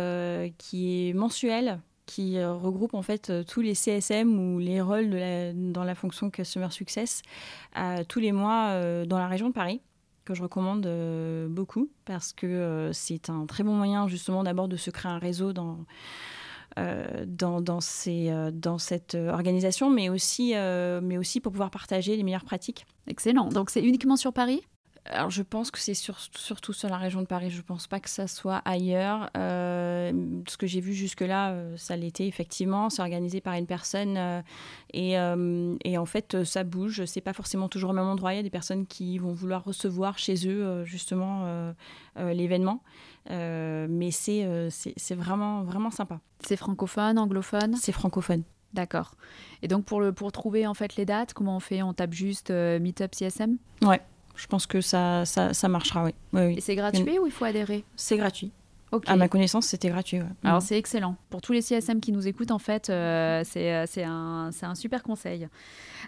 qui 0.58 1.08
est 1.08 1.12
mensuel 1.12 1.78
qui 2.10 2.38
euh, 2.38 2.54
regroupe 2.54 2.94
en 2.94 3.02
fait 3.02 3.30
euh, 3.30 3.44
tous 3.44 3.60
les 3.60 3.74
CSM 3.74 4.36
ou 4.36 4.58
les 4.58 4.80
rôles 4.80 5.10
dans 5.54 5.84
la 5.84 5.94
fonction 5.94 6.28
Customer 6.28 6.70
Success 6.70 7.22
tous 8.08 8.18
les 8.18 8.32
mois 8.32 8.70
euh, 8.70 9.04
dans 9.06 9.18
la 9.18 9.28
région 9.28 9.48
de 9.48 9.54
Paris 9.54 9.80
que 10.24 10.34
je 10.34 10.42
recommande 10.42 10.88
beaucoup 11.48 11.88
parce 12.04 12.32
que 12.32 12.90
c'est 12.92 13.30
un 13.30 13.46
très 13.46 13.62
bon 13.62 13.74
moyen 13.74 14.06
justement 14.06 14.42
d'abord 14.42 14.68
de 14.68 14.76
se 14.76 14.90
créer 14.90 15.10
un 15.10 15.18
réseau 15.18 15.52
dans, 15.52 15.78
dans, 16.76 17.60
dans 17.60 17.80
cette 18.78 19.14
organisation, 19.14 19.90
mais 19.90 20.08
aussi, 20.08 20.52
mais 21.02 21.16
aussi 21.16 21.40
pour 21.40 21.50
pouvoir 21.50 21.70
partager 21.70 22.16
les 22.16 22.22
meilleures 22.22 22.44
pratiques. 22.44 22.86
Excellent. 23.08 23.48
Donc 23.48 23.70
c'est 23.70 23.82
uniquement 23.82 24.16
sur 24.16 24.32
Paris? 24.32 24.62
Alors 25.06 25.30
je 25.30 25.42
pense 25.42 25.70
que 25.70 25.78
c'est 25.78 25.94
surtout 25.94 26.72
sur 26.72 26.88
la 26.88 26.98
région 26.98 27.22
de 27.22 27.26
Paris. 27.26 27.50
Je 27.50 27.56
ne 27.58 27.62
pense 27.62 27.86
pas 27.86 28.00
que 28.00 28.10
ça 28.10 28.26
soit 28.26 28.60
ailleurs. 28.64 29.30
Euh, 29.36 30.12
ce 30.46 30.56
que 30.56 30.66
j'ai 30.66 30.80
vu 30.80 30.92
jusque-là, 30.92 31.52
euh, 31.52 31.76
ça 31.76 31.96
l'était 31.96 32.26
effectivement. 32.26 32.90
C'est 32.90 33.00
organisé 33.00 33.40
par 33.40 33.54
une 33.54 33.66
personne 33.66 34.16
euh, 34.16 34.42
et, 34.92 35.12
et, 35.84 35.98
en 35.98 36.06
fait 36.06 36.44
ça 36.44 36.64
bouge. 36.64 37.04
C'est 37.06 37.20
pas 37.20 37.32
forcément 37.32 37.68
toujours 37.68 37.90
au 37.90 37.94
même 37.94 38.06
endroit. 38.06 38.34
Il 38.34 38.36
y 38.36 38.40
a 38.40 38.42
des 38.42 38.50
personnes 38.50 38.86
qui 38.86 39.18
vont 39.18 39.32
vouloir 39.32 39.64
recevoir 39.64 40.18
chez 40.18 40.46
eux 40.46 40.84
justement 40.84 41.72
l'événement. 42.16 42.82
mais 43.28 44.10
c'est 44.10 44.68
c'est 44.70 45.14
vraiment 45.14 45.62
vraiment 45.62 45.90
sympa. 45.90 46.20
C'est 46.40 46.56
francophone, 46.56 47.18
anglophone? 47.18 47.76
C'est 47.76 47.92
francophone. 47.92 48.42
D'accord. 48.74 49.14
Et 49.62 49.68
donc 49.68 49.84
pour 49.84 50.00
le 50.00 50.12
pour 50.12 50.30
trouver 50.30 50.66
en 50.66 50.74
fait 50.74 50.96
les 50.96 51.04
dates, 51.04 51.32
comment 51.32 51.56
on 51.56 51.60
fait? 51.60 51.82
On 51.82 51.94
tape 51.94 52.12
juste 52.12 52.50
Meetup 52.50 53.14
CSM 53.14 53.56
Ouais 53.82 54.00
je 54.40 54.46
pense 54.46 54.66
que 54.66 54.80
ça, 54.80 55.24
ça, 55.26 55.52
ça 55.52 55.68
marchera, 55.68 56.04
oui. 56.04 56.14
oui, 56.32 56.54
Et 56.56 56.60
c'est 56.60 56.74
gratuit 56.74 57.18
ou 57.18 57.26
il 57.26 57.32
faut 57.32 57.44
adhérer? 57.44 57.84
C'est 57.96 58.16
gratuit. 58.16 58.50
À 59.06 59.16
ma 59.16 59.28
connaissance, 59.28 59.66
c'était 59.66 59.88
gratuit. 59.88 60.20
Alors 60.42 60.58
mm. 60.58 60.62
c'est 60.62 60.78
excellent. 60.78 61.16
Pour 61.30 61.40
tous 61.40 61.52
les 61.52 61.62
CSM 61.62 62.00
qui 62.00 62.12
nous 62.12 62.26
écoutent, 62.26 62.50
en 62.50 62.58
fait, 62.58 62.90
euh, 62.90 63.42
euh, 63.56 63.84
c'est 63.86 64.02
un, 64.02 64.50
un, 64.62 64.74
super 64.74 65.02
conseil. 65.02 65.48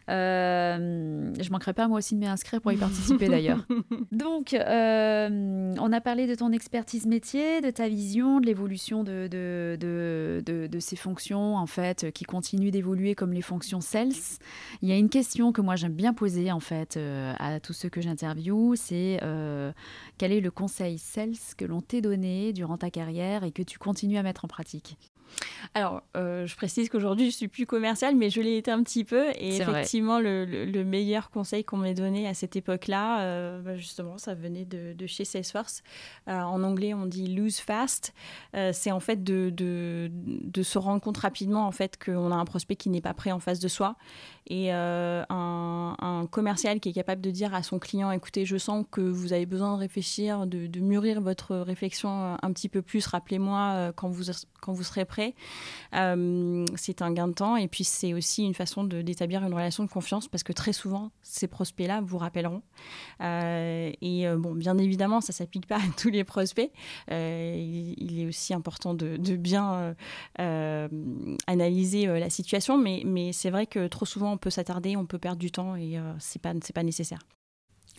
Euh, 0.09 1.33
je 1.41 1.51
manquerai 1.51 1.75
pas 1.75 1.87
moi 1.87 1.99
aussi 1.99 2.17
de 2.17 2.21
m'inscrire 2.21 2.61
pour 2.61 2.73
y 2.73 2.77
participer 2.77 3.29
d'ailleurs. 3.29 3.65
Donc, 4.11 4.55
euh, 4.55 5.75
on 5.79 5.93
a 5.93 6.01
parlé 6.01 6.27
de 6.27 6.35
ton 6.35 6.51
expertise 6.53 7.07
métier, 7.07 7.61
de 7.61 7.71
ta 7.71 7.89
vision, 7.89 8.41
de 8.41 8.47
l'évolution 8.47 9.05
de, 9.05 9.29
de, 9.31 9.77
de, 9.79 10.67
de, 10.67 10.81
ces 10.81 10.97
fonctions 10.97 11.57
en 11.57 11.67
fait 11.67 12.11
qui 12.13 12.25
continuent 12.25 12.71
d'évoluer 12.71 13.15
comme 13.15 13.33
les 13.33 13.43
fonctions 13.43 13.81
sales. 13.81 14.13
Il 14.83 14.89
y 14.89 14.93
a 14.93 14.97
une 14.97 15.09
question 15.09 15.53
que 15.53 15.61
moi 15.61 15.77
j'aime 15.77 15.93
bien 15.93 16.13
poser 16.13 16.51
en 16.51 16.61
fait 16.61 16.99
à 17.39 17.61
tous 17.61 17.73
ceux 17.73 17.89
que 17.89 18.01
j'interviewe, 18.01 18.75
c'est 18.75 19.21
quel 20.19 20.33
est 20.33 20.41
le 20.41 20.51
conseil 20.51 20.99
sales 20.99 21.37
que 21.57 21.65
l'on 21.65 21.81
t'ait 21.81 22.01
donné 22.01 22.53
durant 22.53 22.72
ta 22.77 22.91
carrière 22.91 23.45
et 23.45 23.53
que 23.53 23.63
tu 23.63 23.79
continues 23.79 24.19
à 24.19 24.23
mettre 24.23 24.45
en 24.45 24.49
pratique 24.49 24.97
alors, 25.75 26.03
euh, 26.17 26.47
je 26.47 26.55
précise 26.57 26.89
qu'aujourd'hui, 26.89 27.31
je 27.31 27.37
suis 27.37 27.49
plus 27.49 27.67
commerciale, 27.67 28.15
mais 28.15 28.29
je 28.29 28.41
l'ai 28.41 28.59
été 28.59 28.71
un 28.71 28.83
petit 28.83 29.05
peu. 29.05 29.31
Et 29.39 29.57
effectivement, 29.57 30.19
le, 30.21 30.83
meilleur 30.85 31.31
conseil 31.31 31.65
qu'on 31.65 31.79
m'ait 31.79 31.95
donné 31.95 32.29
à 32.29 32.35
cette 32.35 32.57
époque-là, 32.57 33.23
euh, 33.23 33.61
bah, 33.63 33.77
justement, 33.77 34.19
ça 34.19 34.35
venait 34.35 34.65
de, 34.65 35.07
chez 35.07 35.25
Salesforce. 35.25 35.83
Euh, 36.29 36.39
en 36.41 36.63
anglais, 36.63 36.93
on 36.95 37.07
dit 37.07 37.27
lose 37.27 37.59
fast. 37.59 38.15
c'est 38.73 38.91
en 38.91 39.01
fait 39.01 39.23
de, 39.25 39.51
de, 39.51 40.63
se 40.63 40.79
rendre 40.79 41.01
compte 41.01 41.19
rapidement 41.19 41.67
en 41.67 41.73
fait 41.73 42.03
qu'on 42.03 42.31
a 42.31 42.37
un 42.37 42.45
prospect 42.45 42.77
qui 42.77 42.89
n'est 42.89 43.01
pas 43.01 43.15
prêt 43.15 43.33
en 43.33 43.41
face 43.41 43.59
de 43.59 43.69
soi 43.69 43.97
et 44.47 44.71
un, 44.71 45.27
un, 45.29 46.27
commercial 46.31 46.79
qui 46.79 46.91
est 46.91 46.93
capable 46.93 47.21
de 47.21 47.31
dire 47.31 47.55
à 47.55 47.63
son 47.63 47.79
client 47.79 48.11
écoutez, 48.13 48.45
je 48.45 48.57
sens 48.57 48.85
que 48.91 49.01
vous 49.01 49.33
avez 49.33 49.47
besoin 49.47 49.75
de 49.75 49.81
réfléchir, 49.81 50.47
de, 50.47 50.81
mûrir 50.81 51.21
votre 51.21 51.57
réflexion 51.57 52.37
un 52.41 52.53
petit 52.53 52.69
peu 52.69 52.83
plus. 52.83 53.07
Rappelez-moi 53.07 53.93
quand 53.97 54.09
vous 54.09 54.31
quand 54.61 54.73
vous 54.73 54.85
serez 54.85 55.05
prêt 55.05 55.22
euh, 55.95 56.65
c'est 56.77 57.03
un 57.03 57.13
gain 57.13 57.29
de 57.29 57.33
temps 57.33 57.57
et 57.57 57.69
puis 57.69 57.85
c'est 57.85 58.15
aussi 58.15 58.45
une 58.45 58.55
façon 58.55 58.85
d'établir 58.85 59.43
une 59.45 59.55
relation 59.55 59.85
de 59.85 59.89
confiance 59.89 60.29
parce 60.29 60.43
que 60.43 60.53
très 60.53 60.73
souvent, 60.73 61.11
ces 61.23 61.47
prospects-là 61.47 62.01
vous 62.03 62.19
rappelleront. 62.19 62.63
Euh, 63.21 63.93
et 64.01 64.27
euh, 64.27 64.37
bon, 64.37 64.55
bien 64.55 64.79
évidemment, 64.79 65.21
ça 65.21 65.33
ne 65.33 65.37
s'applique 65.37 65.67
pas 65.67 65.77
à 65.77 65.93
tous 65.97 66.11
les 66.11 66.25
prospects. 66.25 66.71
Il, 67.11 68.21
est 68.21 68.27
aussi 68.27 68.55
important 68.55 68.95
de, 68.95 69.17
bien 69.37 69.95
analyser 71.47 72.07
la 72.07 72.31
situation, 72.31 72.79
mais, 72.79 73.33
c'est 73.33 73.51
vrai 73.51 73.67
que 73.67 73.87
trop 73.87 74.05
souvent, 74.05 74.33
on 74.33 74.37
peut 74.37 74.51
s'attarder, 74.51 74.97
on 74.97 75.07
peut 75.07 75.19
perdre 75.19 75.39
du 75.39 75.51
temps 75.51 75.77
et 75.77 75.99
ce 76.19 76.39
n'est 76.39 76.41
pas, 76.41 76.53
pas 76.75 76.83
nécessaire. 76.83 77.21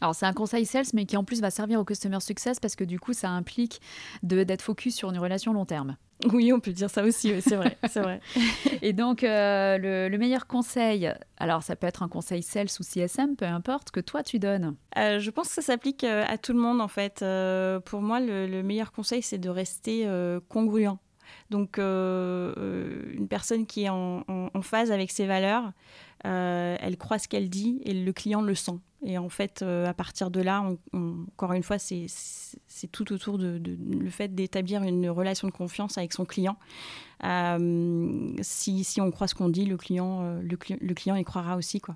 Alors 0.02 0.16
c'est 0.16 0.26
un 0.26 0.34
conseil 0.34 0.66
sales, 0.66 0.86
mais 0.94 1.06
qui 1.06 1.16
en 1.16 1.24
plus 1.24 1.40
va 1.40 1.50
servir 1.50 1.80
au 1.80 1.86
customer 1.86 2.20
success 2.20 2.60
parce 2.60 2.76
que 2.76 2.84
du 2.84 3.00
coup 3.00 3.14
ça 3.14 3.30
implique 3.30 3.80
d'être 4.22 4.62
focus 4.62 4.96
sur 4.96 5.10
une 5.10 5.18
relation 5.18 5.54
long 5.54 5.66
terme. 5.66 5.96
Oui, 6.34 6.54
on 6.54 6.60
peut 6.60 6.72
dire 6.72 6.90
ça 6.90 7.04
aussi, 7.04 7.42
c'est 7.42 7.56
vrai, 7.56 7.78
c'est 7.90 8.02
vrai. 8.02 8.22
Et 8.82 8.94
donc, 8.94 9.24
euh, 9.24 9.78
le, 10.10 10.18
meilleur 10.18 10.48
conseil, 10.48 11.12
alors 11.38 11.64
ça 11.64 11.76
peut 11.76 11.88
être 11.88 12.04
un 12.04 12.08
conseil 12.08 12.44
sales 12.44 12.68
ou 12.80 12.84
CSM, 12.84 13.36
peu 13.36 13.46
importe, 13.46 13.92
que 13.92 14.00
toi 14.00 14.24
tu 14.24 14.40
donnes 14.40 14.76
euh, 14.98 15.20
Je 15.20 15.30
pense 15.32 15.50
que 15.50 15.56
ça 15.56 15.62
s'applique 15.62 16.04
euh, 16.04 16.24
à 16.28 16.38
tout 16.38 16.54
le 16.54 16.60
monde 16.60 16.82
en 16.82 16.88
fait. 16.88 17.26
pour 17.86 18.02
moi, 18.02 18.20
le, 18.20 18.64
meilleur 18.64 18.92
conseil, 18.92 19.22
c'est 19.22 19.38
de 19.38 19.50
rester 19.50 20.08
congruent. 20.50 20.98
Donc, 21.50 21.78
une 21.78 23.28
personne 23.30 23.66
qui 23.66 23.84
est 23.84 23.90
en, 23.90 24.24
phase 24.62 24.92
avec 24.92 25.12
ses 25.12 25.26
valeurs, 25.26 25.72
elle 26.24 26.98
croit 26.98 27.20
ce 27.20 27.28
qu'elle 27.28 27.50
dit 27.50 27.82
et 27.84 27.94
le 27.94 28.14
client 28.14 28.42
le 28.42 28.56
sent. 28.56 28.80
Et 29.06 29.18
en 29.18 29.30
fait, 29.30 29.62
euh, 29.62 29.86
à 29.86 29.94
partir 29.94 30.32
de 30.32 30.42
là, 30.42 30.64
encore 30.94 31.54
une 31.54 31.64
fois, 31.64 31.78
c'est 31.78 32.08
tout 32.92 33.12
autour 33.12 33.38
de, 33.38 33.62
le 33.66 34.10
fait 34.10 34.34
d'établir 34.34 34.82
une 34.84 35.10
relation 35.10 35.48
de 35.48 35.54
confiance 35.54 35.98
avec 35.98 36.14
son 36.14 36.26
client. 36.26 36.58
Euh, 37.24 38.34
si, 38.42 38.84
si, 38.84 39.02
on 39.02 39.12
croit 39.12 39.28
ce 39.28 39.36
qu'on 39.36 39.50
dit, 39.50 39.66
le 39.66 39.78
client, 39.78 40.22
euh, 40.22 40.42
le, 40.42 40.58
le, 40.80 40.94
client 40.94 41.16
y 41.16 41.24
croira 41.24 41.58
aussi. 41.58 41.80
Quoi. 41.80 41.96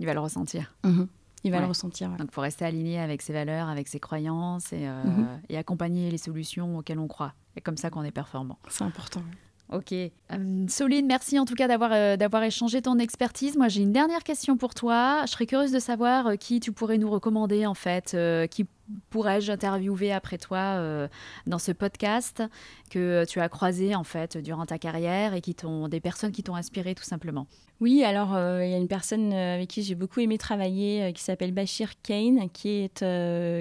Il 0.00 0.06
va 0.06 0.14
le 0.14 0.20
ressentir. 0.20 0.74
Mhm. 0.84 1.08
Il 1.44 1.52
va 1.52 1.60
le 1.60 1.66
ressentir. 1.66 2.10
Donc, 2.16 2.32
pour 2.32 2.42
rester 2.42 2.64
aligné 2.64 2.98
avec 2.98 3.22
ses 3.22 3.32
valeurs, 3.32 3.68
avec 3.68 3.86
ses 3.86 4.00
croyances 4.00 4.72
et, 4.72 4.88
mhm. 4.88 5.40
et 5.48 5.56
accompagner 5.56 6.10
les 6.10 6.18
solutions 6.18 6.78
auxquelles 6.78 6.98
on 6.98 7.06
croit. 7.06 7.34
Et 7.54 7.60
comme 7.60 7.76
ça 7.76 7.90
qu'on 7.90 8.02
est 8.02 8.10
performant. 8.10 8.58
C'est 8.68 8.82
important. 8.82 9.22
Ok. 9.70 9.92
Euh, 9.92 10.64
Soline, 10.68 11.06
merci 11.06 11.38
en 11.38 11.44
tout 11.44 11.54
cas 11.54 11.68
d'avoir 11.68 11.90
euh, 11.92 12.16
d'avoir 12.16 12.42
échangé 12.42 12.80
ton 12.80 12.98
expertise. 12.98 13.56
Moi, 13.56 13.68
j'ai 13.68 13.82
une 13.82 13.92
dernière 13.92 14.22
question 14.22 14.56
pour 14.56 14.74
toi. 14.74 15.22
Je 15.26 15.32
serais 15.32 15.44
curieuse 15.44 15.72
de 15.72 15.78
savoir 15.78 16.28
euh, 16.28 16.34
qui 16.36 16.58
tu 16.60 16.72
pourrais 16.72 16.96
nous 16.96 17.10
recommander 17.10 17.66
en 17.66 17.74
fait, 17.74 18.16
qui 18.50 18.66
pourrais-je 19.10 19.52
interviewer 19.52 20.12
après 20.12 20.38
toi 20.38 21.08
dans 21.46 21.58
ce 21.58 21.72
podcast 21.72 22.42
que 22.88 23.26
tu 23.26 23.38
as 23.38 23.50
croisé 23.50 23.94
en 23.94 24.04
fait 24.04 24.38
durant 24.38 24.64
ta 24.64 24.78
carrière 24.78 25.34
et 25.34 25.42
qui 25.42 25.54
t'ont 25.54 25.88
des 25.88 26.00
personnes 26.00 26.32
qui 26.32 26.42
t'ont 26.42 26.54
inspiré 26.54 26.94
tout 26.94 27.04
simplement. 27.04 27.46
Oui, 27.80 28.02
alors 28.02 28.30
il 28.30 28.70
y 28.70 28.74
a 28.74 28.78
une 28.78 28.88
personne 28.88 29.34
avec 29.34 29.68
qui 29.68 29.82
j'ai 29.82 29.94
beaucoup 29.94 30.20
aimé 30.20 30.38
travailler 30.38 31.12
qui 31.12 31.22
s'appelle 31.22 31.52
Bachir 31.52 32.00
Kane, 32.02 32.48
qui 32.50 32.70
est 32.70 33.00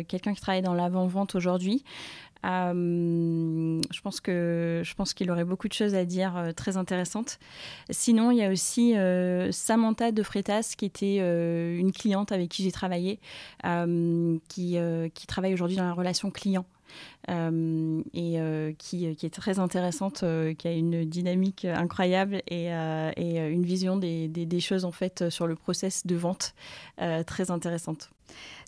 quelqu'un 0.08 0.34
qui 0.34 0.40
travaille 0.40 0.62
dans 0.62 0.74
l'avant-vente 0.74 1.36
aujourd'hui. 1.36 1.84
Euh, 2.46 3.82
je 3.92 4.02
pense 4.02 4.22
que 4.22 4.82
je 4.84 4.94
pense 4.94 5.14
qu'il 5.14 5.30
aurait 5.32 5.46
beaucoup 5.46 5.68
de 5.68 5.74
choses 5.74 5.96
à 5.96 6.06
dire 6.06 6.38
euh, 6.38 6.52
très 6.52 6.78
intéressantes. 6.78 7.40
Sinon, 7.90 8.32
il 8.32 8.38
y 8.38 8.44
a 8.44 8.52
aussi 8.52 8.98
euh, 8.98 9.52
Samantha 9.52 10.12
de 10.12 10.24
Freitas 10.24 10.76
qui 10.78 10.86
était 10.86 11.18
une 11.18 11.92
cliente 11.92 12.32
avec 12.32 12.50
qui 12.50 12.64
j'ai 12.64 12.72
travaillé, 12.72 13.20
qui, 13.64 14.78
qui 15.14 15.28
travaille 15.28 15.54
aujourd'hui 15.54 15.78
dans 15.78 15.86
la 15.86 15.94
relation 15.94 16.32
client. 16.32 16.66
Et 17.28 18.76
qui, 18.78 19.16
qui, 19.16 19.26
est 19.26 19.34
très 19.34 19.60
intéressante, 19.60 20.24
qui 20.58 20.68
a 20.68 20.72
une 20.72 21.06
dynamique 21.06 21.66
incroyable 21.66 22.42
et, 22.48 22.68
et 22.68 23.38
une 23.50 23.66
vision 23.66 23.98
des, 23.98 24.28
des, 24.28 24.46
des, 24.46 24.60
choses 24.60 24.86
en 24.86 24.92
fait 24.92 25.30
sur 25.30 25.48
le 25.48 25.56
process 25.56 26.06
de 26.06 26.16
vente 26.16 26.54
très 27.26 27.52
intéressante. 27.52 28.10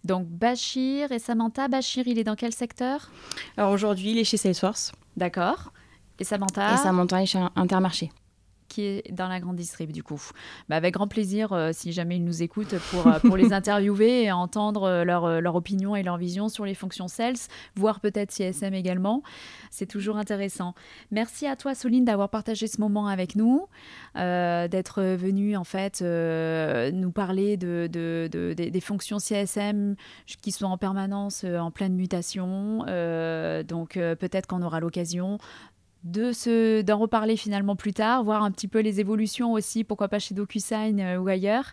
Donc 0.03 0.27
Bachir 0.27 1.11
et 1.11 1.19
Samantha. 1.19 1.67
Bachir, 1.67 2.07
il 2.07 2.19
est 2.19 2.23
dans 2.23 2.35
quel 2.35 2.53
secteur? 2.53 3.11
Alors 3.57 3.71
aujourd'hui, 3.71 4.11
il 4.11 4.17
est 4.17 4.23
chez 4.23 4.37
Salesforce. 4.37 4.91
D'accord. 5.17 5.71
Et 6.19 6.23
Samantha? 6.23 6.73
Et 6.73 6.77
Samantha 6.77 7.21
est 7.21 7.25
chez 7.25 7.39
Intermarché 7.55 8.11
qui 8.69 8.83
est 8.83 9.11
dans 9.11 9.27
la 9.27 9.39
grande 9.39 9.57
distrib 9.57 9.91
du 9.91 10.03
coup. 10.03 10.21
Bah, 10.69 10.77
avec 10.77 10.93
grand 10.93 11.07
plaisir, 11.07 11.51
euh, 11.51 11.71
si 11.73 11.91
jamais 11.91 12.15
ils 12.17 12.23
nous 12.23 12.41
écoutent, 12.41 12.75
pour, 12.91 13.07
euh, 13.07 13.19
pour 13.19 13.35
les 13.35 13.51
interviewer 13.53 14.23
et 14.23 14.31
entendre 14.31 14.83
euh, 14.83 15.03
leur, 15.03 15.41
leur, 15.41 15.55
opinion 15.55 15.95
et 15.95 16.03
leur 16.03 16.17
vision 16.17 16.47
sur 16.47 16.63
les 16.63 16.75
fonctions 16.75 17.07
sales, 17.07 17.35
voire 17.75 17.99
peut-être 17.99 18.31
CSM 18.31 18.73
également. 18.73 19.23
C'est 19.71 19.87
toujours 19.87 20.17
intéressant. 20.17 20.73
Merci 21.11 21.47
à 21.47 21.55
toi, 21.55 21.75
Soline, 21.75 22.05
d'avoir 22.05 22.29
partagé 22.29 22.67
ce 22.67 22.79
moment 22.79 23.07
avec 23.07 23.35
nous, 23.35 23.67
d'être 24.15 25.01
venue 25.01 25.57
en 25.57 25.63
fait 25.63 26.01
nous 26.01 27.11
parler 27.11 27.57
de, 27.57 27.89
de, 27.91 28.29
de, 28.31 28.53
des 28.53 28.81
fonctions 28.81 29.19
CSM 29.19 29.95
qui 30.41 30.51
sont 30.51 30.65
en 30.65 30.77
permanence 30.77 31.43
en 31.43 31.71
pleine 31.71 31.95
mutation. 31.95 32.79
donc 33.67 33.93
peut-être 33.93 34.47
qu'on 34.47 34.61
aura 34.61 34.79
l'occasion 34.79 35.39
de 36.03 36.31
se 36.31 36.81
d'en 36.81 36.97
reparler 36.97 37.35
finalement 37.35 37.75
plus 37.75 37.93
tard, 37.93 38.23
voir 38.23 38.43
un 38.43 38.51
petit 38.51 38.69
peu 38.69 38.79
les 38.79 39.01
évolutions 39.01 39.51
aussi, 39.51 39.83
pourquoi 39.83 40.07
pas 40.07 40.19
chez 40.19 40.33
DocuSign 40.33 40.99
euh, 40.99 41.17
ou 41.17 41.27
ailleurs. 41.27 41.65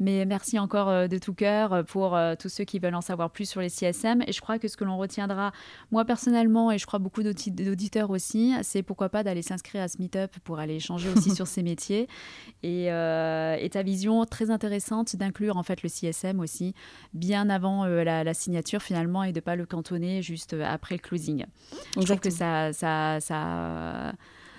Mais 0.00 0.24
merci 0.26 0.58
encore 0.58 0.88
euh, 0.88 1.06
de 1.06 1.16
tout 1.18 1.32
cœur 1.32 1.72
euh, 1.72 1.82
pour 1.84 2.18
tous 2.40 2.48
ceux 2.48 2.64
qui 2.64 2.78
veulent 2.78 2.94
en 2.94 3.00
savoir 3.00 3.30
plus 3.30 3.48
sur 3.48 3.60
les 3.60 3.68
CSM. 3.68 4.22
Et 4.26 4.32
je 4.32 4.40
crois 4.40 4.58
que 4.58 4.66
ce 4.66 4.76
que 4.76 4.84
l'on 4.84 4.98
retiendra, 4.98 5.52
moi 5.92 6.04
personnellement, 6.04 6.72
et 6.72 6.78
je 6.78 6.86
crois 6.86 6.98
beaucoup 6.98 7.22
d'auditeurs 7.22 8.10
aussi, 8.10 8.54
c'est 8.62 8.82
pourquoi 8.82 9.08
pas 9.08 9.22
d'aller 9.22 9.42
s'inscrire 9.42 9.82
à 9.82 9.88
ce 9.88 9.98
meet-up 9.98 10.32
pour 10.42 10.58
aller 10.58 10.76
échanger 10.76 11.08
aussi 11.14 11.30
sur 11.34 11.46
ces 11.46 11.62
métiers. 11.62 12.08
Et, 12.62 12.86
et, 12.86 13.70
ta 13.70 13.82
vision 13.82 14.24
très 14.24 14.50
intéressante 14.50 15.14
d'inclure 15.16 15.56
en 15.56 15.62
fait 15.62 15.82
le 15.82 15.88
CSM 15.88 16.40
aussi 16.40 16.74
bien 17.12 17.48
avant 17.50 17.84
la, 17.86 18.34
signature 18.34 18.82
finalement 18.82 19.22
et 19.24 19.32
de 19.32 19.40
pas 19.40 19.56
le 19.56 19.66
cantonner 19.66 20.22
juste 20.22 20.54
après 20.54 20.96
le 20.96 21.00
closing. 21.00 21.44
Je 21.96 22.04
trouve 22.04 22.20
que 22.20 22.30
ça, 22.30 22.72
ça, 22.72 23.18
ça 23.20 23.67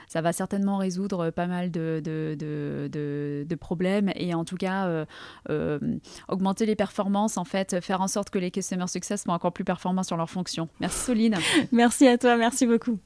ça 0.10 0.22
va 0.22 0.34
certainement 0.34 0.78
résoudre 0.78 1.30
pas 1.30 1.46
mal 1.46 1.72
de, 1.72 2.02
de, 2.04 3.56
problèmes 3.56 4.12
et 4.16 4.34
en 4.34 4.44
tout 4.44 4.58
cas 4.58 4.88
euh, 4.88 5.06
euh, 5.50 5.80
augmenter 6.28 6.66
les 6.66 6.76
performances, 6.76 7.38
en 7.38 7.46
fait, 7.46 7.80
faire 7.82 8.02
en 8.02 8.08
sorte 8.08 8.30
que 8.30 8.40
les 8.40 8.52
Customer 8.52 8.88
Success 8.88 9.24
soient 9.24 9.34
encore 9.34 9.54
plus 9.54 9.64
performants 9.64 10.04
sur 10.04 10.18
leurs 10.18 10.30
fonctions. 10.30 10.68
Merci 10.80 11.06
Soline. 11.06 11.36
merci 11.72 12.08
à 12.08 12.18
toi, 12.18 12.36
merci 12.38 12.66
beaucoup. 12.66 13.00